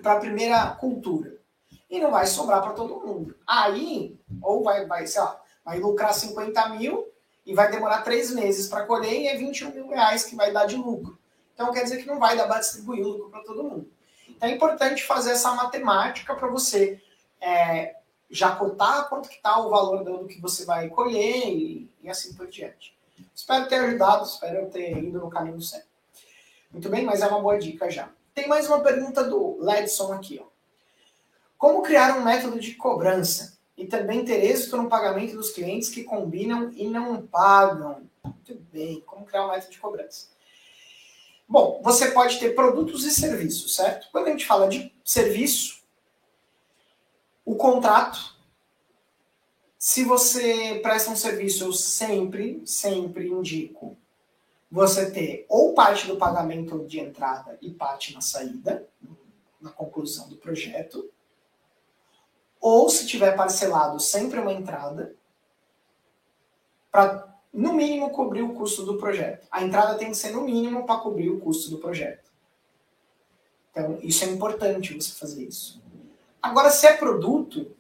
[0.02, 1.38] para a primeira cultura.
[1.90, 3.36] E não vai sobrar para todo mundo.
[3.46, 7.08] Aí, ou vai, vai, sei lá, vai lucrar 50 mil
[7.46, 10.66] e vai demorar três meses para colher e é 21 mil reais que vai dar
[10.66, 11.18] de lucro.
[11.54, 13.90] Então quer dizer que não vai dar para distribuir o lucro para todo mundo.
[14.28, 17.02] Então é importante fazer essa matemática para você
[17.40, 17.96] é,
[18.30, 22.34] já cotar quanto que está o valor do que você vai colher e, e, assim
[22.34, 22.96] por diante.
[23.34, 25.88] Espero ter ajudado, espero ter ido no caminho certo.
[26.72, 28.10] Muito bem, mas é uma boa dica já.
[28.38, 30.40] Tem mais uma pergunta do Ledson aqui.
[30.40, 30.46] Ó.
[31.58, 36.04] Como criar um método de cobrança e também ter êxito no pagamento dos clientes que
[36.04, 38.08] combinam e não pagam?
[38.24, 40.28] Muito bem, como criar um método de cobrança?
[41.50, 44.08] Bom, você pode ter produtos e serviços, certo?
[44.12, 45.82] Quando a gente fala de serviço,
[47.44, 48.36] o contrato,
[49.80, 53.98] se você presta um serviço, eu sempre, sempre indico
[54.70, 58.88] você ter ou parte do pagamento de entrada e parte na saída,
[59.62, 61.10] na conclusão do projeto,
[62.60, 65.16] ou se tiver parcelado, sempre uma entrada,
[66.92, 69.48] para no mínimo cobrir o custo do projeto.
[69.50, 72.30] A entrada tem que ser no mínimo para cobrir o custo do projeto.
[73.72, 75.82] Então, isso é importante você fazer isso.
[76.42, 77.76] Agora, se é produto,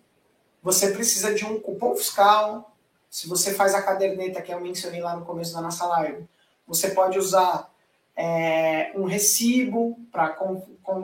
[0.62, 2.76] você precisa de um cupom fiscal.
[3.10, 6.28] Se você faz a caderneta que eu mencionei lá no começo da nossa live,
[6.68, 7.72] você pode usar
[8.16, 10.36] é, um recibo para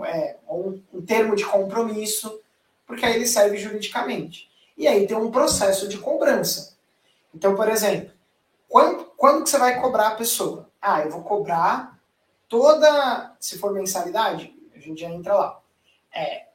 [0.05, 2.41] é, um, um termo de compromisso,
[2.85, 4.51] porque aí ele serve juridicamente.
[4.77, 6.75] E aí tem um processo de cobrança.
[7.33, 8.11] Então, por exemplo,
[8.67, 10.69] quando, quando que você vai cobrar a pessoa?
[10.81, 11.99] Ah, eu vou cobrar
[12.49, 15.59] toda, se for mensalidade, a gente já entra lá.
[16.13, 16.47] É,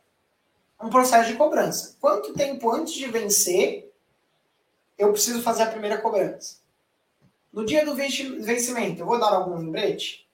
[0.80, 1.96] um processo de cobrança.
[2.00, 3.92] Quanto tempo antes de vencer
[4.98, 6.56] eu preciso fazer a primeira cobrança?
[7.52, 10.28] No dia do vencimento, eu vou dar algum lembrete?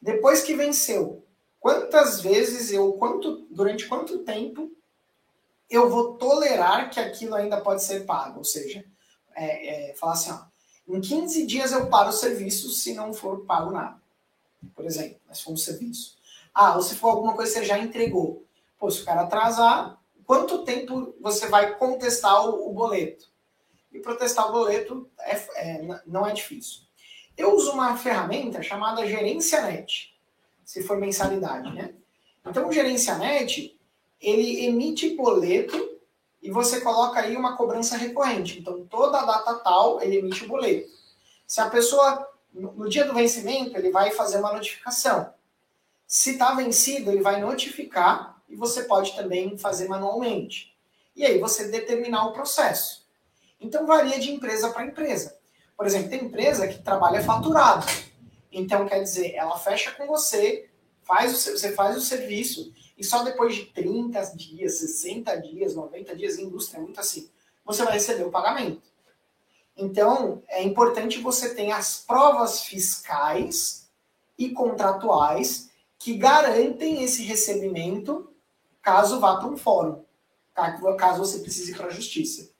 [0.00, 1.24] Depois que venceu,
[1.58, 4.70] quantas vezes eu, quanto, durante quanto tempo
[5.68, 8.38] eu vou tolerar que aquilo ainda pode ser pago?
[8.38, 8.84] Ou seja,
[9.34, 10.40] é, é, falar assim, ó,
[10.86, 14.00] em 15 dias eu paro o serviço se não for pago nada.
[14.74, 16.16] Por exemplo, se for um serviço.
[16.52, 18.44] Ah, ou se for alguma coisa que você já entregou.
[18.78, 23.33] Pô, se o cara atrasar, quanto tempo você vai contestar o, o boleto?
[23.94, 26.82] E protestar o boleto é, é, não é difícil.
[27.36, 30.12] Eu uso uma ferramenta chamada Gerência Net,
[30.64, 31.94] se for mensalidade, né?
[32.44, 33.78] Então, o Gerência Net,
[34.20, 35.98] ele emite boleto
[36.42, 38.58] e você coloca aí uma cobrança recorrente.
[38.58, 40.90] Então, toda a data tal, ele emite o boleto.
[41.46, 45.32] Se a pessoa, no dia do vencimento, ele vai fazer uma notificação.
[46.06, 50.76] Se está vencido, ele vai notificar e você pode também fazer manualmente.
[51.14, 53.03] E aí você determinar o processo.
[53.64, 55.38] Então varia de empresa para empresa.
[55.74, 57.86] Por exemplo, tem empresa que trabalha faturado.
[58.52, 60.68] Então quer dizer, ela fecha com você,
[61.02, 66.14] faz o, você faz o serviço e só depois de 30 dias, 60 dias, 90
[66.14, 67.30] dias, indústria é muito assim.
[67.64, 68.82] você vai receber o pagamento.
[69.76, 73.88] Então, é importante você ter as provas fiscais
[74.38, 78.30] e contratuais que garantem esse recebimento
[78.82, 80.04] caso vá para um fórum,
[80.98, 82.53] caso você precise ir para a justiça.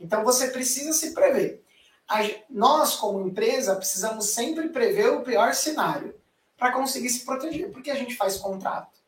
[0.00, 1.62] Então, você precisa se prever.
[2.48, 6.14] Nós, como empresa, precisamos sempre prever o pior cenário
[6.56, 8.98] para conseguir se proteger, porque a gente faz contrato.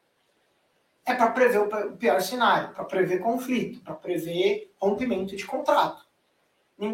[1.05, 6.07] É para prever o pior cenário, para prever conflito, para prever rompimento de contrato.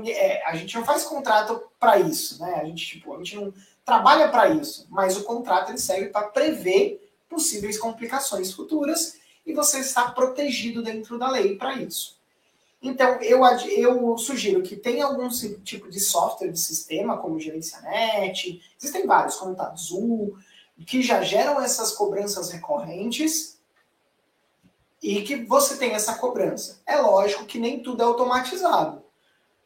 [0.06, 2.54] É, a gente não faz contrato para isso, né?
[2.60, 3.52] A gente, tipo, a gente não
[3.84, 9.78] trabalha para isso, mas o contrato ele serve para prever possíveis complicações futuras e você
[9.78, 12.17] está protegido dentro da lei para isso.
[12.80, 13.44] Então, eu,
[13.76, 19.54] eu sugiro que tenha algum tipo de software de sistema, como Gerencianet, existem vários, como
[19.54, 20.38] o Azul,
[20.86, 23.58] que já geram essas cobranças recorrentes
[25.02, 26.80] e que você tem essa cobrança.
[26.86, 29.02] É lógico que nem tudo é automatizado.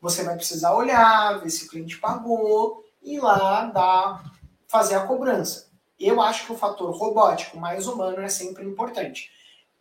[0.00, 4.32] Você vai precisar olhar, ver se o cliente pagou e lá dar,
[4.66, 5.70] fazer a cobrança.
[5.98, 9.30] Eu acho que o fator robótico mais humano é sempre importante.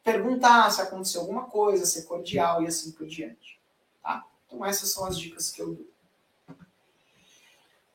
[0.04, 3.60] Perguntar se aconteceu alguma coisa, ser cordial e assim por diante.
[4.02, 4.26] Tá?
[4.48, 5.92] Então essas são as dicas que eu dou.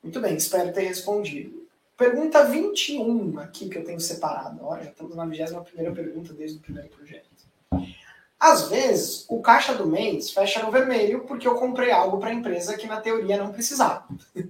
[0.02, 1.66] Muito bem, espero ter respondido.
[1.96, 4.64] Pergunta 21 aqui que eu tenho separado.
[4.64, 5.64] Olha, estamos na 21
[5.94, 7.26] pergunta desde o primeiro projeto.
[8.38, 12.34] Às vezes, o caixa do mês fecha no vermelho porque eu comprei algo para a
[12.34, 14.06] empresa que na teoria não precisava.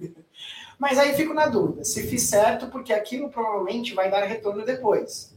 [0.77, 5.33] Mas aí fico na dúvida, se fiz certo porque aquilo provavelmente vai dar retorno depois.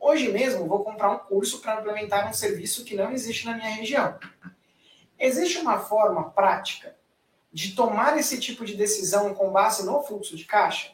[0.00, 3.70] Hoje mesmo vou comprar um curso para implementar um serviço que não existe na minha
[3.70, 4.18] região.
[5.18, 6.96] Existe uma forma prática
[7.52, 10.92] de tomar esse tipo de decisão com base no fluxo de caixa?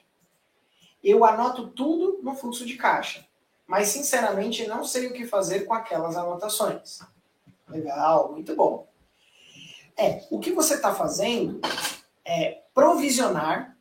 [1.05, 3.27] Eu anoto tudo no fluxo de caixa
[3.66, 7.01] mas sinceramente não sei o que fazer com aquelas anotações.
[7.69, 8.87] Legal, muito bom.
[9.97, 11.61] É, o que você está fazendo
[12.25, 13.77] é provisionar.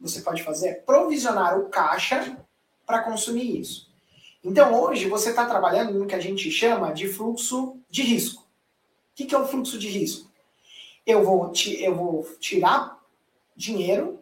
[0.00, 2.36] Você pode fazer provisionar o caixa
[2.88, 3.86] para consumir isso.
[4.42, 8.40] Então hoje você está trabalhando no que a gente chama de fluxo de risco.
[8.40, 8.46] O
[9.14, 10.30] que, que é o fluxo de risco?
[11.04, 12.98] Eu vou, eu vou tirar
[13.54, 14.20] dinheiro,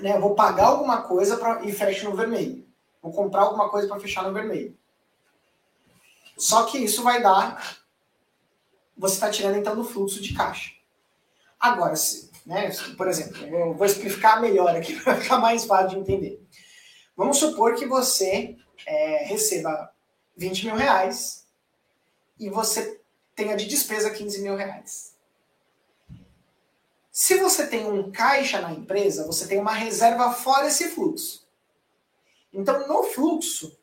[0.00, 2.66] né, vou pagar alguma coisa pra, e fecho no vermelho.
[3.02, 4.74] Vou comprar alguma coisa para fechar no vermelho.
[6.38, 7.76] Só que isso vai dar.
[8.96, 10.72] Você está tirando então do fluxo de caixa.
[11.60, 15.96] Agora, se, né, por exemplo, eu vou explicar melhor aqui para ficar mais fácil de
[15.98, 16.46] entender.
[17.16, 19.90] Vamos supor que você é, receba
[20.36, 21.46] 20 mil reais
[22.38, 23.00] e você
[23.34, 25.14] tenha de despesa 15 mil reais.
[27.10, 31.46] Se você tem um caixa na empresa, você tem uma reserva fora esse fluxo.
[32.52, 33.74] Então, no fluxo,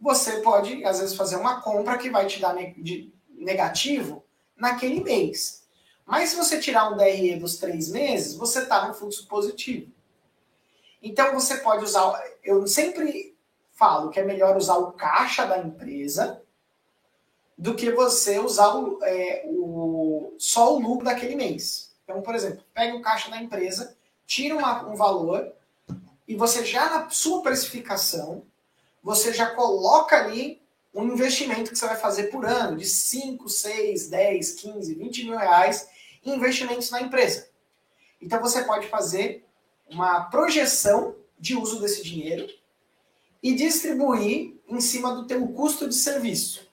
[0.00, 2.56] você pode, às vezes, fazer uma compra que vai te dar
[3.30, 4.24] negativo
[4.56, 5.64] naquele mês.
[6.04, 9.92] Mas se você tirar um DRE dos três meses, você está no fluxo positivo.
[11.04, 12.20] Então, você pode usar.
[12.42, 13.36] Eu sempre
[13.74, 16.42] falo que é melhor usar o caixa da empresa
[17.56, 21.94] do que você usar o, é, o, só o lucro daquele mês.
[22.02, 25.52] Então, por exemplo, pega o caixa da empresa, tira uma, um valor
[26.26, 28.42] e você já na sua precificação,
[29.02, 30.62] você já coloca ali
[30.94, 35.36] um investimento que você vai fazer por ano de 5, 6, 10, 15, 20 mil
[35.36, 35.88] reais
[36.24, 37.48] em investimentos na empresa.
[38.20, 39.44] Então você pode fazer
[39.88, 42.46] uma projeção de uso desse dinheiro
[43.42, 46.66] e distribuir em cima do teu custo de serviço.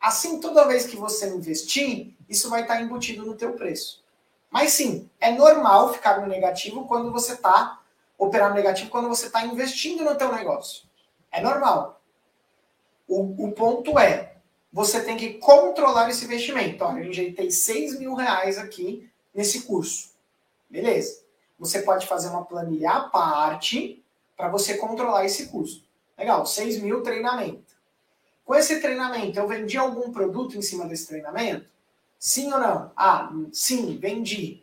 [0.00, 4.04] Assim, toda vez que você investir, isso vai estar embutido no teu preço.
[4.50, 7.80] Mas sim, é normal ficar no negativo quando você está
[8.18, 10.84] operar negativo quando você está investindo no teu negócio.
[11.30, 12.00] É normal.
[13.06, 14.36] O, o, ponto é,
[14.72, 16.82] você tem que controlar esse investimento.
[16.82, 20.12] Olha, eu injetei 6 mil reais aqui nesse curso.
[20.68, 21.24] Beleza.
[21.58, 24.04] Você pode fazer uma planilha à parte
[24.36, 25.84] para você controlar esse custo.
[26.16, 27.74] Legal, 6 mil treinamento.
[28.44, 31.68] Com esse treinamento, eu vendi algum produto em cima desse treinamento?
[32.18, 32.92] Sim ou não?
[32.96, 34.62] Ah, sim, vendi.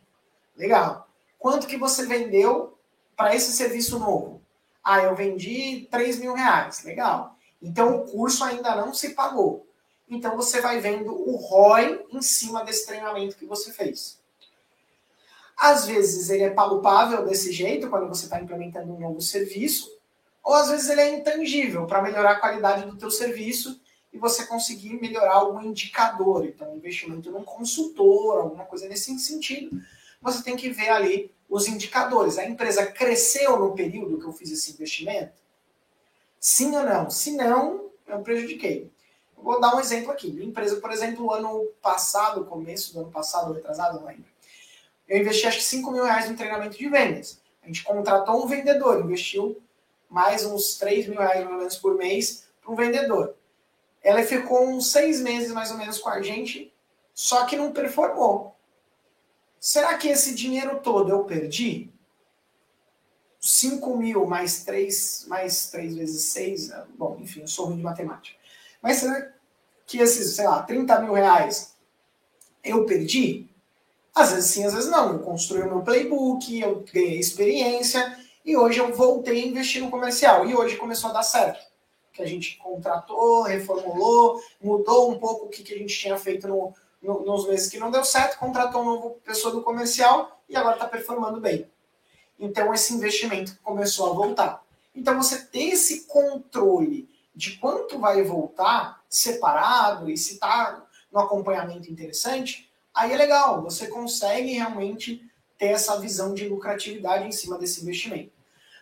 [0.56, 1.08] Legal.
[1.38, 2.78] Quanto que você vendeu
[3.16, 4.40] para esse serviço novo?
[4.82, 6.82] Ah, eu vendi 3 mil reais.
[6.84, 7.36] Legal.
[7.60, 9.66] Então o curso ainda não se pagou.
[10.08, 14.18] Então você vai vendo o ROI em cima desse treinamento que você fez.
[15.56, 19.90] Às vezes ele é palpável desse jeito, quando você está implementando um novo serviço,
[20.42, 23.80] ou às vezes ele é intangível para melhorar a qualidade do teu serviço
[24.12, 26.44] e você conseguir melhorar algum indicador.
[26.44, 29.80] Então, investimento num consultor, alguma coisa nesse sentido,
[30.20, 32.38] você tem que ver ali os indicadores.
[32.38, 35.32] A empresa cresceu no período que eu fiz esse investimento?
[36.38, 37.10] Sim ou não?
[37.10, 38.90] Se não, eu prejudiquei.
[39.36, 40.30] Vou dar um exemplo aqui.
[40.30, 44.33] Minha empresa, por exemplo, ano passado, começo do ano passado, retrasado, não lembro.
[45.08, 47.40] Eu investi acho que 5 mil reais no treinamento de vendas.
[47.62, 49.60] A gente contratou um vendedor, investiu
[50.08, 53.34] mais uns 3 mil reais mais ou menos por mês para um vendedor.
[54.02, 56.72] Ela ficou uns seis meses mais ou menos com a gente,
[57.14, 58.54] só que não performou.
[59.58, 61.90] Será que esse dinheiro todo eu perdi?
[63.40, 67.82] 5 mil mais 3, mais 3 vezes 6, é, bom, enfim, eu sou ruim de
[67.82, 68.38] matemática.
[68.82, 69.32] Mas será
[69.86, 71.74] que esses, sei lá, 30 mil reais
[72.62, 73.48] eu perdi?
[74.14, 75.12] Às vezes sim, às vezes não.
[75.12, 79.90] Eu construí o meu playbook, eu ganhei experiência e hoje eu voltei a investir no
[79.90, 80.46] comercial.
[80.46, 81.64] E hoje começou a dar certo.
[82.12, 86.46] Que a gente contratou, reformulou, mudou um pouco o que, que a gente tinha feito
[86.46, 90.56] no, no, nos meses que não deu certo, contratou uma nova pessoa do comercial e
[90.56, 91.68] agora está performando bem.
[92.38, 94.64] Então esse investimento começou a voltar.
[94.94, 101.90] Então você ter esse controle de quanto vai voltar separado e se está no acompanhamento
[101.90, 105.22] interessante, aí é legal, você consegue realmente
[105.58, 108.32] ter essa visão de lucratividade em cima desse investimento.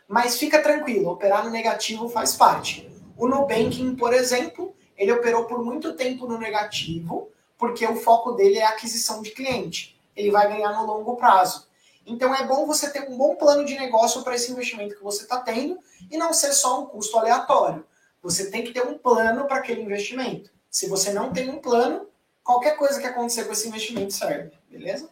[0.08, 2.90] Mas fica tranquilo, operar no negativo faz parte.
[3.16, 8.58] O Nubanking, por exemplo, ele operou por muito tempo no negativo, porque o foco dele
[8.58, 9.98] é a aquisição de cliente.
[10.14, 11.66] Ele vai ganhar no longo prazo.
[12.04, 15.22] Então é bom você ter um bom plano de negócio para esse investimento que você
[15.22, 15.78] está tendo
[16.10, 17.84] e não ser só um custo aleatório.
[18.22, 20.50] Você tem que ter um plano para aquele investimento.
[20.70, 22.06] Se você não tem um plano,
[22.42, 25.10] qualquer coisa que acontecer com esse investimento serve, beleza?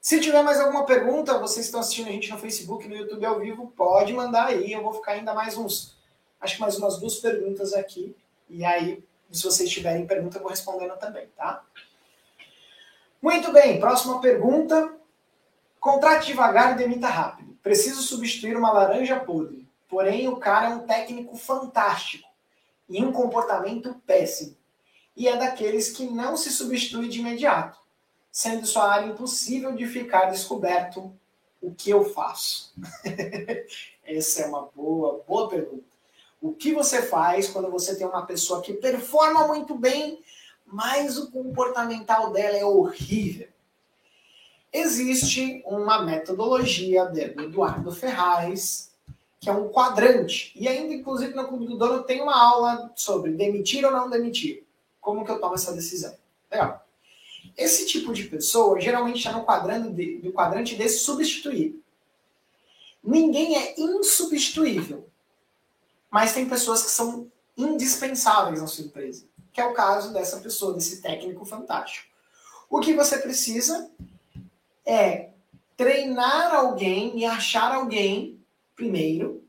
[0.00, 3.38] Se tiver mais alguma pergunta, vocês estão assistindo a gente no Facebook, no YouTube ao
[3.38, 4.72] vivo, pode mandar aí.
[4.72, 5.96] Eu vou ficar ainda mais uns,
[6.40, 8.16] acho que mais umas duas perguntas aqui.
[8.50, 11.64] E aí, se vocês tiverem pergunta, eu vou respondendo também, tá?
[13.22, 14.92] Muito bem, próxima pergunta.
[15.78, 17.56] Contrate devagar e demita rápido.
[17.62, 19.68] Preciso substituir uma laranja podre.
[19.88, 22.28] Porém, o cara é um técnico fantástico
[22.88, 24.56] e um comportamento péssimo.
[25.16, 27.78] E é daqueles que não se substitui de imediato,
[28.30, 31.12] sendo sua área impossível de ficar descoberto
[31.60, 32.74] o que eu faço.
[34.04, 35.84] Essa é uma boa, boa pergunta.
[36.40, 40.20] O que você faz quando você tem uma pessoa que performa muito bem,
[40.66, 43.48] mas o comportamental dela é horrível?
[44.72, 48.90] Existe uma metodologia do Eduardo Ferraz,
[49.38, 50.52] que é um quadrante.
[50.56, 54.61] E ainda, inclusive, no Clube do Dono tem uma aula sobre demitir ou não demitir.
[55.02, 56.16] Como que eu tomo essa decisão.
[56.50, 56.86] Legal.
[57.56, 61.82] Esse tipo de pessoa geralmente está no quadrante de, do quadrante de substituir.
[63.02, 65.06] Ninguém é insubstituível.
[66.08, 69.26] Mas tem pessoas que são indispensáveis na sua empresa.
[69.52, 72.08] Que é o caso dessa pessoa, desse técnico fantástico.
[72.70, 73.90] O que você precisa
[74.86, 75.30] é
[75.76, 78.40] treinar alguém e achar alguém
[78.76, 79.42] primeiro,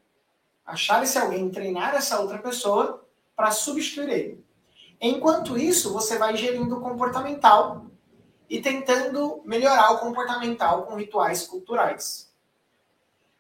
[0.65, 4.42] achar esse alguém, treinar essa outra pessoa para substituir ele.
[5.05, 7.87] Enquanto isso, você vai gerindo o comportamental
[8.49, 12.33] e tentando melhorar o comportamental com rituais culturais.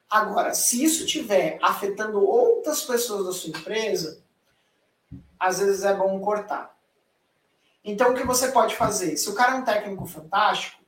[0.09, 4.21] Agora, se isso estiver afetando outras pessoas da sua empresa,
[5.39, 6.77] às vezes é bom cortar.
[7.81, 9.15] Então, o que você pode fazer?
[9.15, 10.83] Se o cara é um técnico fantástico,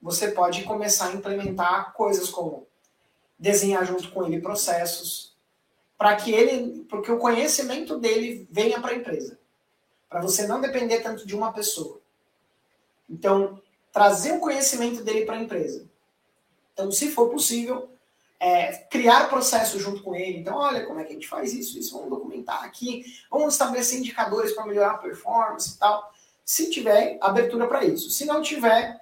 [0.00, 2.66] você pode começar a implementar coisas como
[3.38, 5.34] desenhar junto com ele processos,
[5.96, 9.40] para que ele, porque o conhecimento dele venha para a empresa,
[10.12, 11.98] para você não depender tanto de uma pessoa.
[13.08, 13.58] Então,
[13.90, 15.88] trazer o conhecimento dele para a empresa.
[16.74, 17.88] Então, se for possível,
[18.38, 20.38] é, criar processo junto com ele.
[20.38, 21.78] Então, olha, como é que a gente faz isso?
[21.78, 26.12] Isso vamos documentar aqui, vamos estabelecer indicadores para melhorar a performance e tal.
[26.44, 28.10] Se tiver abertura para isso.
[28.10, 29.00] Se não tiver,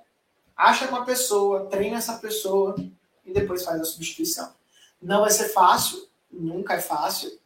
[0.57, 2.77] acha uma pessoa, treina essa pessoa,
[3.27, 4.53] e depois faz a substituição.
[5.03, 7.37] Não vai ser fácil, nunca é fácil,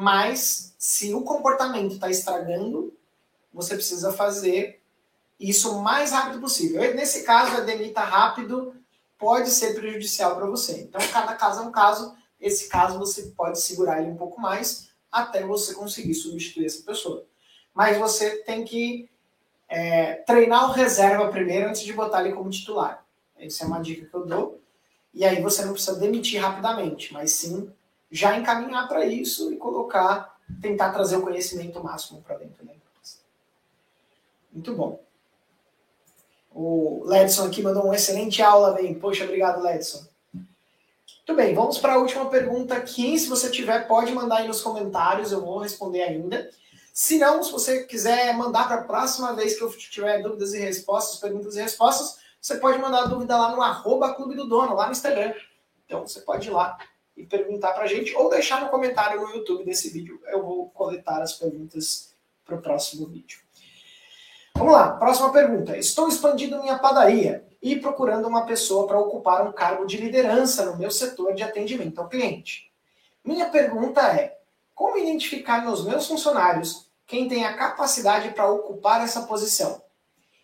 [0.00, 2.96] mas se o comportamento está estragando,
[3.52, 4.80] você precisa fazer
[5.38, 6.80] isso o mais rápido possível.
[6.94, 8.74] Nesse caso, a demita rápido
[9.18, 10.80] pode ser prejudicial para você.
[10.80, 12.16] Então, cada caso é um caso.
[12.40, 17.26] Esse caso você pode segurar ele um pouco mais até você conseguir substituir essa pessoa.
[17.74, 19.06] Mas você tem que
[19.68, 23.04] é, treinar o reserva primeiro antes de botar ele como titular.
[23.36, 24.62] Essa é uma dica que eu dou.
[25.12, 27.70] E aí você não precisa demitir rapidamente, mas sim
[28.10, 33.18] já encaminhar para isso e colocar, tentar trazer o conhecimento máximo para dentro da empresa.
[34.52, 35.00] Muito bom.
[36.52, 38.94] O Ledson aqui mandou uma excelente aula, bem.
[38.94, 40.04] Poxa, obrigado, Ledson.
[40.34, 43.16] Muito bem, vamos para a última pergunta aqui.
[43.16, 46.50] Se você tiver, pode mandar aí nos comentários, eu vou responder ainda.
[46.92, 50.58] Se não, se você quiser mandar para a próxima vez que eu tiver dúvidas e
[50.58, 54.86] respostas, perguntas e respostas, você pode mandar dúvida lá no arroba Clube do Dono, lá
[54.86, 55.32] no Instagram.
[55.86, 56.76] Então você pode ir lá
[57.20, 60.20] e perguntar para a gente ou deixar no comentário no YouTube desse vídeo.
[60.26, 62.14] Eu vou coletar as perguntas
[62.44, 63.40] para o próximo vídeo.
[64.56, 65.76] Vamos lá, próxima pergunta.
[65.76, 70.78] Estou expandindo minha padaria e procurando uma pessoa para ocupar um cargo de liderança no
[70.78, 72.70] meu setor de atendimento ao cliente.
[73.24, 74.38] Minha pergunta é:
[74.74, 79.82] como identificar nos meus funcionários quem tem a capacidade para ocupar essa posição?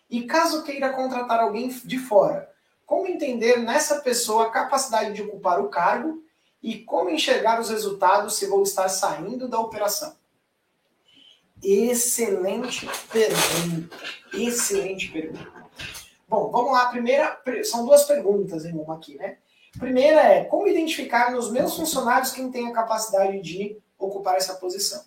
[0.09, 2.49] E caso queira contratar alguém de fora,
[2.85, 6.23] como entender nessa pessoa a capacidade de ocupar o cargo
[6.61, 10.15] e como enxergar os resultados se vou estar saindo da operação?
[11.63, 13.97] Excelente pergunta.
[14.33, 15.67] Excelente pergunta.
[16.27, 16.87] Bom, vamos lá.
[16.87, 19.37] Primeira, são duas perguntas em uma aqui, né?
[19.77, 25.03] Primeira é como identificar nos meus funcionários quem tem a capacidade de ocupar essa posição.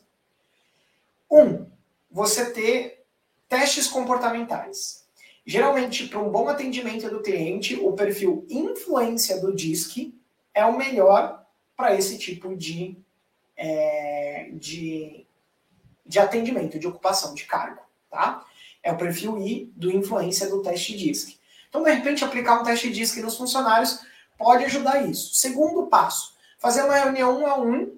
[1.30, 1.66] Um,
[2.10, 3.04] você ter
[3.48, 5.04] testes comportamentais.
[5.44, 10.14] Geralmente, para um bom atendimento do cliente, o perfil influência do DISC
[10.54, 11.39] é o melhor
[11.80, 12.94] para esse tipo de,
[13.56, 15.26] é, de,
[16.04, 17.80] de atendimento, de ocupação de cargo.
[18.10, 18.44] Tá?
[18.82, 21.38] É o perfil I do influência do teste DISC.
[21.70, 24.00] Então, de repente, aplicar um teste DISC nos funcionários
[24.36, 25.34] pode ajudar isso.
[25.34, 27.96] Segundo passo, fazer uma reunião um a um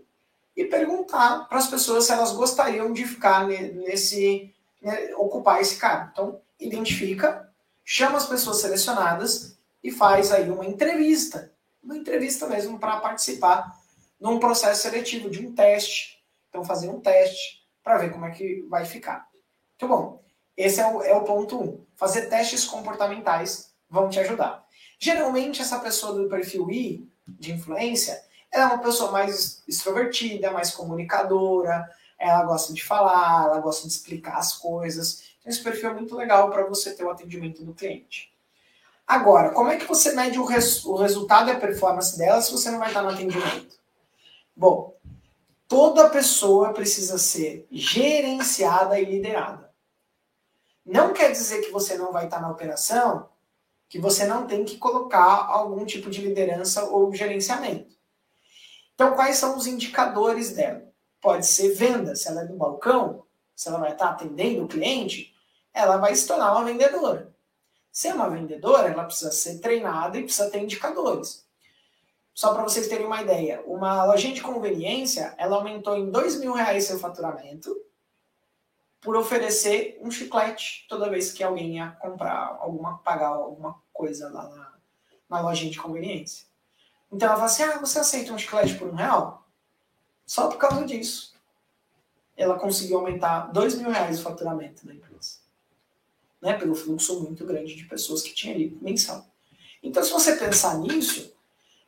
[0.57, 6.11] e perguntar para as pessoas se elas gostariam de ficar nesse, né, ocupar esse cargo.
[6.13, 7.51] Então, identifica,
[7.85, 11.52] chama as pessoas selecionadas e faz aí uma entrevista,
[11.83, 13.79] uma entrevista mesmo para participar
[14.21, 16.23] num processo seletivo de um teste.
[16.49, 19.29] Então, fazer um teste para ver como é que vai ficar.
[19.81, 20.23] Muito bom.
[20.57, 21.63] Esse é o, é o ponto 1.
[21.63, 21.87] Um.
[21.97, 24.65] Fazer testes comportamentais vão te ajudar.
[24.99, 28.23] Geralmente, essa pessoa do perfil I, de influência,
[28.53, 33.95] ela é uma pessoa mais extrovertida, mais comunicadora, ela gosta de falar, ela gosta de
[33.95, 35.25] explicar as coisas.
[35.41, 38.32] Então, esse perfil é muito legal para você ter o atendimento do cliente.
[39.07, 42.53] Agora, como é que você mede o, res, o resultado e a performance dela se
[42.53, 43.79] você não vai estar no atendimento?
[44.57, 44.97] Bom,
[45.69, 49.71] toda pessoa precisa ser gerenciada e liderada.
[50.85, 53.29] Não quer dizer que você não vai estar na operação,
[53.89, 57.93] que você não tem que colocar algum tipo de liderança ou gerenciamento.
[58.95, 60.83] Então, quais são os indicadores dela?
[61.21, 63.25] Pode ser venda, se ela é do balcão,
[63.55, 65.35] se ela vai estar atendendo o cliente,
[65.73, 67.33] ela vai se tornar uma vendedora.
[67.93, 71.47] Se é uma vendedora, ela precisa ser treinada e precisa ter indicadores.
[72.33, 76.55] Só para vocês terem uma ideia, uma lojinha de conveniência, ela aumentou em dois mil
[76.55, 77.79] reais seu faturamento
[79.03, 84.49] por oferecer um chiclete toda vez que alguém ia comprar alguma, pagar alguma coisa lá
[84.49, 84.73] na,
[85.29, 86.47] na lojinha de conveniência.
[87.13, 89.47] Então ela fala assim: ah, você aceita um chiclete por um real?
[90.25, 91.35] Só por causa disso.
[92.35, 95.42] Ela conseguiu aumentar dois mil reais o faturamento da empresa.
[96.43, 99.25] Né, pelo fluxo muito grande de pessoas que tinha ali mensal.
[99.81, 101.33] Então, se você pensar nisso,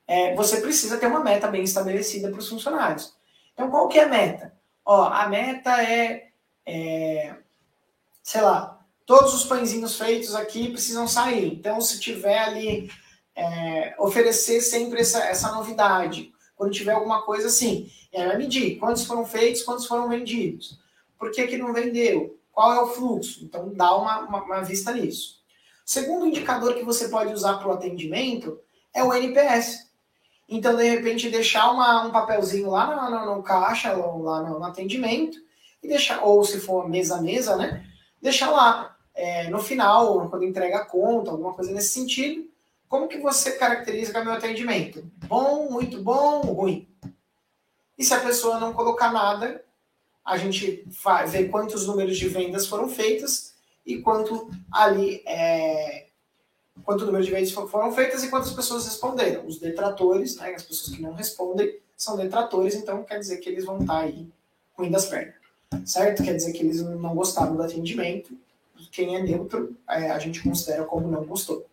[0.07, 3.15] é, você precisa ter uma meta bem estabelecida para os funcionários.
[3.53, 4.55] Então, qual que é a meta?
[4.85, 6.29] Ó, a meta é,
[6.65, 7.35] é,
[8.23, 11.53] sei lá, todos os pãezinhos feitos aqui precisam sair.
[11.53, 12.91] Então, se tiver ali
[13.35, 16.33] é, oferecer sempre essa, essa novidade.
[16.57, 20.79] Quando tiver alguma coisa assim, vai medir quantos foram feitos, quantos foram vendidos.
[21.19, 22.39] Por que, que não vendeu?
[22.55, 23.45] Qual é o fluxo?
[23.45, 25.43] Então, dá uma, uma, uma vista nisso.
[25.85, 28.59] O segundo indicador que você pode usar para o atendimento
[28.95, 29.91] é o NPS.
[30.49, 34.65] Então, de repente, deixar uma, um papelzinho lá no, no, no caixa, lá no, no,
[34.65, 35.37] atendimento,
[35.83, 37.85] e deixar, ou se for mesa a mesa, né?
[38.23, 42.49] Deixar lá é, no final, quando entrega a conta, alguma coisa nesse sentido,
[42.89, 45.05] como que você caracteriza meu atendimento?
[45.27, 46.89] Bom, muito bom, ruim.
[47.99, 49.64] E se a pessoa não colocar nada,
[50.25, 50.87] a gente
[51.29, 53.55] ver quantos números de vendas foram feitas
[53.85, 56.07] e quanto ali é,
[56.83, 59.47] quanto número de vendas foram feitas e quantas pessoas responderam.
[59.47, 63.65] Os detratores, né, as pessoas que não respondem, são detratores, então quer dizer que eles
[63.65, 64.27] vão estar aí
[64.77, 65.35] ruim das pernas.
[65.85, 66.23] Certo?
[66.23, 68.37] Quer dizer que eles não gostaram do atendimento.
[68.91, 71.67] Quem é neutro, é, a gente considera como não gostou.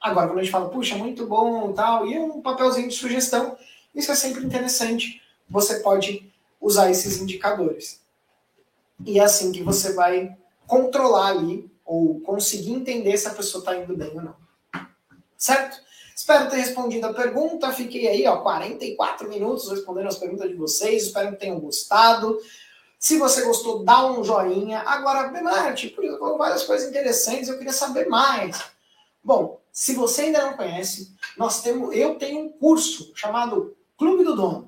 [0.00, 3.56] Agora, quando a gente fala, puxa, muito bom tal, e um papelzinho de sugestão,
[3.94, 5.20] isso é sempre interessante.
[5.48, 6.27] Você pode
[6.60, 8.00] usar esses indicadores.
[9.04, 10.36] E é assim que você vai
[10.66, 14.36] controlar ali, ou conseguir entender se a pessoa está indo bem ou não.
[15.36, 15.80] Certo?
[16.14, 17.72] Espero ter respondido a pergunta.
[17.72, 21.04] Fiquei aí, ó, 44 minutos respondendo as perguntas de vocês.
[21.04, 22.38] Espero que tenham gostado.
[22.98, 24.80] Se você gostou, dá um joinha.
[24.80, 28.60] Agora, Bemarte, por isso várias coisas interessantes, eu queria saber mais.
[29.24, 34.34] Bom, se você ainda não conhece, nós temos, eu tenho um curso chamado Clube do
[34.34, 34.67] Dono.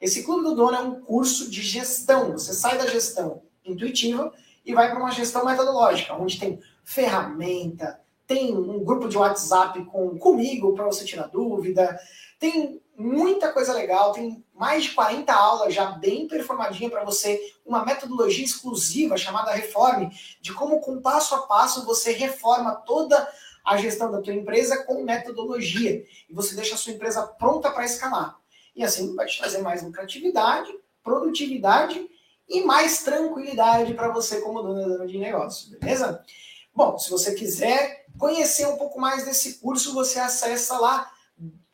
[0.00, 2.32] Esse Clube do Dono é um curso de gestão.
[2.32, 4.32] Você sai da gestão intuitiva
[4.64, 10.18] e vai para uma gestão metodológica, onde tem ferramenta, tem um grupo de WhatsApp com,
[10.18, 11.98] comigo para você tirar dúvida,
[12.38, 17.84] tem muita coisa legal, tem mais de 40 aulas já bem performadinha para você, uma
[17.84, 23.28] metodologia exclusiva chamada Reforme, de como com passo a passo você reforma toda
[23.64, 27.84] a gestão da tua empresa com metodologia e você deixa a sua empresa pronta para
[27.84, 28.38] escalar.
[28.78, 30.72] E assim vai te trazer mais lucratividade,
[31.02, 32.08] produtividade
[32.48, 36.24] e mais tranquilidade para você como dono de negócio, beleza?
[36.72, 41.10] Bom, se você quiser conhecer um pouco mais desse curso, você acessa lá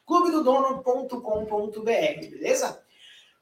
[0.06, 2.82] clubedodono.com.br, beleza?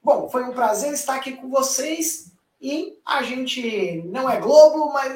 [0.02, 5.08] Bom, foi um prazer estar aqui com vocês e a gente não é Globo, mas